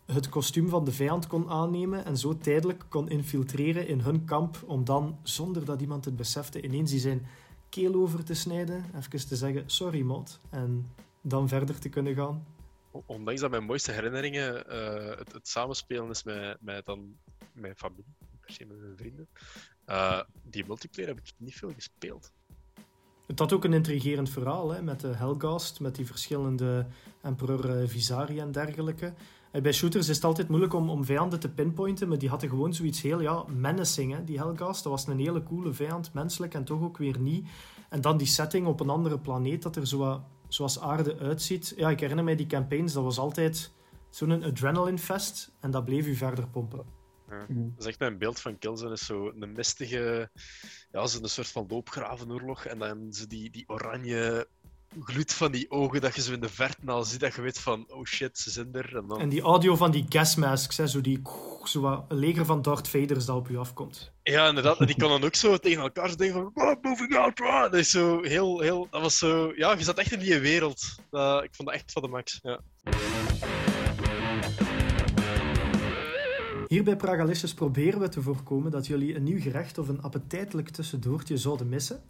[0.06, 4.64] het kostuum van de vijand kon aannemen en zo tijdelijk kon infiltreren in hun kamp
[4.66, 7.26] om dan, zonder dat iemand het besefte, ineens die zijn
[7.70, 10.92] keel over te snijden, even te zeggen, sorry mod, en
[11.22, 12.46] dan verder te kunnen gaan.
[13.06, 17.18] Ondanks dat mijn mooiste herinneringen uh, het, het, samenspelen is met, met dan
[17.54, 18.16] mijn familie,
[18.46, 19.28] se met mijn vrienden,
[19.88, 22.32] uh, die multiplayer heb ik niet veel gespeeld.
[23.28, 26.88] Het had ook een intrigerend verhaal hè, met de Helgast, met die verschillende
[27.22, 29.14] Emperor eh, Visari en dergelijke.
[29.62, 32.74] Bij shooters is het altijd moeilijk om, om vijanden te pinpointen, maar die hadden gewoon
[32.74, 34.84] zoiets heel ja, menacing, hè, die Helgast.
[34.84, 37.48] Dat was een hele coole vijand, menselijk en toch ook weer niet.
[37.90, 41.74] En dan die setting op een andere planeet, dat er zo, zoals aarde uitziet.
[41.78, 43.74] Ja, ik herinner mij die campaigns, dat was altijd
[44.10, 46.86] zo'n adrenaline fest en dat bleef u verder pompen.
[47.30, 47.46] Ja.
[47.48, 47.70] Mm.
[47.70, 50.30] Dat is echt mijn beeld van Killzone is zo een mistige,
[50.92, 52.66] ja, zo een soort van loopgravenoorlog.
[52.66, 54.48] En dan ze die, die oranje
[55.04, 57.60] gloed van die ogen dat je zo in de verte al ziet, dat je weet
[57.60, 58.98] van, oh shit, ze zijn er.
[58.98, 59.20] En, dan...
[59.20, 61.22] en die audio van die gasmasks, hè, zo die
[61.64, 64.12] zo wat, een leger van Darth Vaders dat op je afkomt.
[64.24, 64.80] Ja, inderdaad.
[64.80, 67.62] En die kan dan ook zo tegen elkaar denken van, oh, moving out, bro.
[67.62, 70.96] Dat is zo heel, heel, dat was zo, ja, je zat echt in die wereld.
[71.12, 72.60] Uh, ik vond dat echt van de max, ja.
[76.68, 80.70] Hier bij Pragalicious proberen we te voorkomen dat jullie een nieuw gerecht of een appetijtelijk
[80.70, 82.02] tussendoortje zouden missen.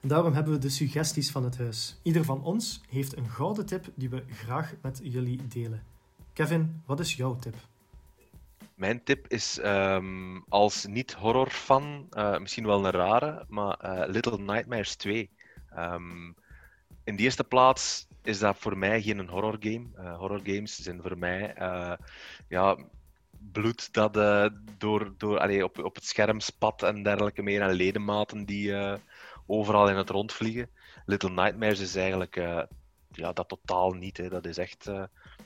[0.00, 2.00] En daarom hebben we de suggesties van het huis.
[2.02, 5.82] Ieder van ons heeft een gouden tip die we graag met jullie delen.
[6.32, 7.54] Kevin, wat is jouw tip?
[8.74, 14.94] Mijn tip is um, als niet-horror-fan, uh, misschien wel een rare, maar uh, Little Nightmares
[14.94, 15.30] 2.
[15.70, 16.32] Um, ehm,
[17.04, 19.86] in de eerste plaats is dat voor mij geen horror game.
[19.98, 21.54] Uh, horror games zijn voor mij
[22.48, 22.76] ja,
[23.52, 24.46] bloed dat uh,
[24.78, 27.60] door, door, allee, op, op het scherm spat en dergelijke meer.
[27.60, 28.94] En ledematen die uh,
[29.46, 30.70] overal in het rond vliegen.
[31.06, 32.62] Little Nightmares is eigenlijk uh,
[33.10, 34.16] ja, dat totaal niet.
[34.16, 34.28] Hè.
[34.28, 34.90] Dat is echt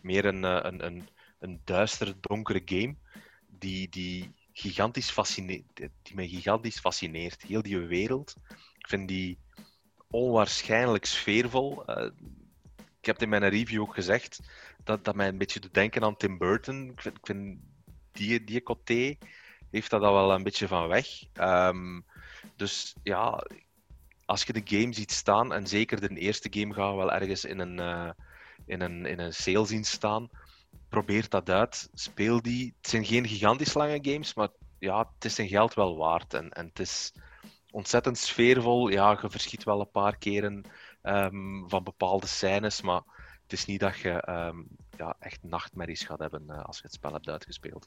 [0.02, 2.94] meer een, een, een, een duistere, donkere game
[3.46, 7.42] die, die, gigantisch fascineert, die mij gigantisch fascineert.
[7.42, 8.34] Heel die wereld.
[8.78, 9.38] Ik vind die
[10.10, 11.82] onwaarschijnlijk sfeervol.
[13.00, 14.40] ik heb het in mijn review ook gezegd
[14.84, 16.90] dat, dat mij een beetje doet denken aan Tim Burton.
[16.90, 17.58] Ik vind, ik vind
[18.12, 19.18] die, die
[19.70, 21.06] heeft dat al wel een beetje van weg.
[21.34, 22.04] Um,
[22.56, 23.46] dus ja,
[24.24, 27.44] als je de game ziet staan, en zeker de eerste game gaan we wel ergens
[27.44, 28.10] in een, uh,
[28.66, 30.28] in een, in een sale zien staan,
[30.88, 32.74] probeer dat uit, speel die.
[32.80, 34.48] Het zijn geen gigantisch lange games, maar
[34.78, 36.34] ja, het is zijn geld wel waard.
[36.34, 37.12] En, en het is
[37.70, 38.88] ontzettend sfeervol.
[38.88, 40.64] Ja, je verschiet wel een paar keren
[41.02, 43.02] um, van bepaalde scènes, maar
[43.42, 44.68] het is niet dat je um,
[45.00, 47.86] ja, echt nachtmerries gaat hebben uh, als je het spel hebt uitgespeeld.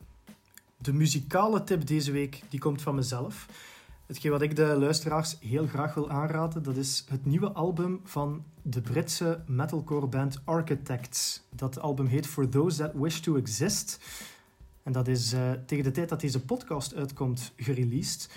[0.78, 3.47] De muzikale tip deze week die komt van mezelf.
[4.05, 8.43] Hetgeen wat ik de luisteraars heel graag wil aanraden, dat is het nieuwe album van
[8.61, 11.43] de Britse metalcore band Architects.
[11.49, 13.99] Dat album heet For Those That Wish to Exist.
[14.84, 18.30] En dat is uh, tegen de tijd dat deze podcast uitkomt gereleased.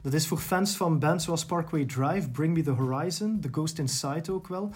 [0.00, 3.78] Dat is voor fans van bands zoals Parkway Drive, Bring Me The Horizon, The Ghost
[3.78, 4.72] Inside ook wel.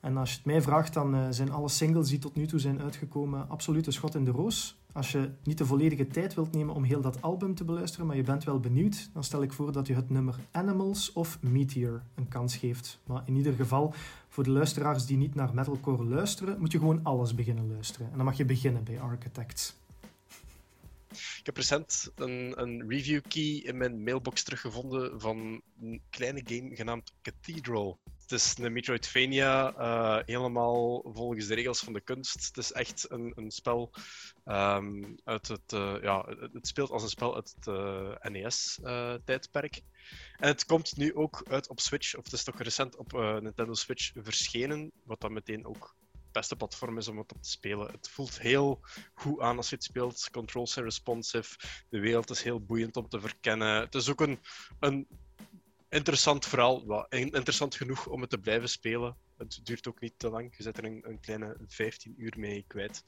[0.00, 2.58] En als je het mij vraagt, dan uh, zijn alle singles die tot nu toe
[2.58, 4.76] zijn uitgekomen absoluut een schot in de roos.
[4.92, 8.16] Als je niet de volledige tijd wilt nemen om heel dat album te beluisteren, maar
[8.16, 12.02] je bent wel benieuwd, dan stel ik voor dat je het nummer Animals of Meteor
[12.14, 12.98] een kans geeft.
[13.06, 13.94] Maar in ieder geval,
[14.28, 18.10] voor de luisteraars die niet naar metalcore luisteren, moet je gewoon alles beginnen luisteren.
[18.10, 19.76] En dan mag je beginnen bij Architects.
[21.10, 26.76] ik heb recent een, een review key in mijn mailbox teruggevonden van een kleine game
[26.76, 27.98] genaamd Cathedral.
[28.26, 32.46] Het is een Metroidvania, uh, helemaal volgens de regels van de kunst.
[32.46, 33.92] Het is echt een, een spel
[34.44, 35.72] um, uit het...
[35.72, 39.82] Uh, ja, het speelt als een spel uit het uh, NES-tijdperk.
[40.36, 43.74] en het komt nu ook uit op Switch, of het is toch recent op Nintendo
[43.74, 45.96] Switch verschenen, wat dan meteen ook
[46.32, 47.90] beste platform is om het op te spelen.
[47.90, 48.80] Het voelt heel
[49.14, 50.28] goed aan als je het speelt.
[50.30, 51.56] Controls zijn responsive.
[51.88, 53.80] De wereld is heel boeiend om te verkennen.
[53.80, 54.38] Het is ook een,
[54.80, 55.06] een
[55.96, 57.06] interessant verhaal.
[57.08, 59.16] Interessant genoeg om het te blijven spelen.
[59.36, 60.56] Het duurt ook niet te lang.
[60.56, 63.02] Je zet er een, een kleine 15 uur mee kwijt.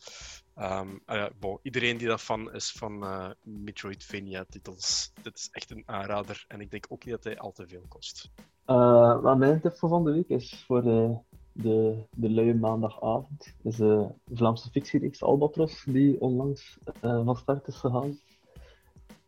[0.56, 6.44] Uh, bon, iedereen die dat fan is van uh, Metroidvania-titels, dit is echt een aanrader.
[6.48, 8.30] En ik denk ook niet dat hij al te veel kost.
[8.66, 11.18] Uh, mijn tip voor van de week is voor de
[11.62, 13.54] de, de luie maandagavond.
[13.62, 18.18] is de Vlaamse fictiereeks Albatros, die onlangs van start is gegaan.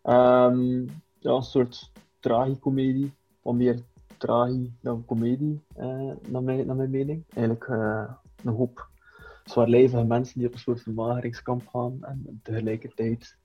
[0.02, 3.12] Um, ja, een soort tragicomedie,
[3.42, 3.82] wat meer
[4.16, 7.24] tragie dan comedie, uh, naar, mijn, naar mijn mening.
[7.34, 8.12] Eigenlijk uh,
[8.44, 8.88] een hoop
[9.44, 13.36] zwaarlijvige mensen die op een soort vermageringskamp gaan en tegelijkertijd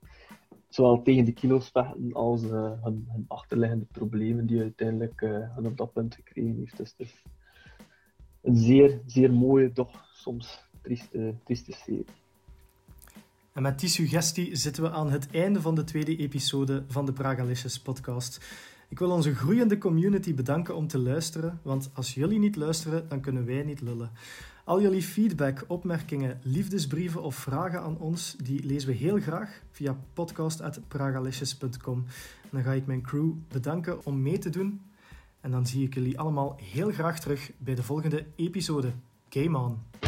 [0.69, 5.19] zowel tegen de kilo's vechten als hun, hun, achterliggende problemen die uiteindelijk
[5.55, 6.77] hun op dat punt gekregen heeft.
[6.77, 7.23] Dus, dus
[8.41, 12.05] een zeer, zeer mooie, toch soms trieste, trieste serie.
[13.53, 17.13] En met die suggestie zitten we aan het einde van de tweede episode van de
[17.13, 18.45] Pragalicious podcast.
[18.89, 23.21] Ik wil onze groeiende community bedanken om te luisteren, want als jullie niet luisteren, dan
[23.21, 24.11] kunnen wij niet lullen.
[24.63, 29.97] Al jullie feedback, opmerkingen, liefdesbrieven of vragen aan ons, die lezen we heel graag via
[30.13, 32.05] podcast.pragalicious.com.
[32.49, 34.81] Dan ga ik mijn crew bedanken om mee te doen
[35.45, 38.91] en dan zie ik jullie allemaal heel graag terug bij de volgende episode.
[39.29, 40.04] Game on!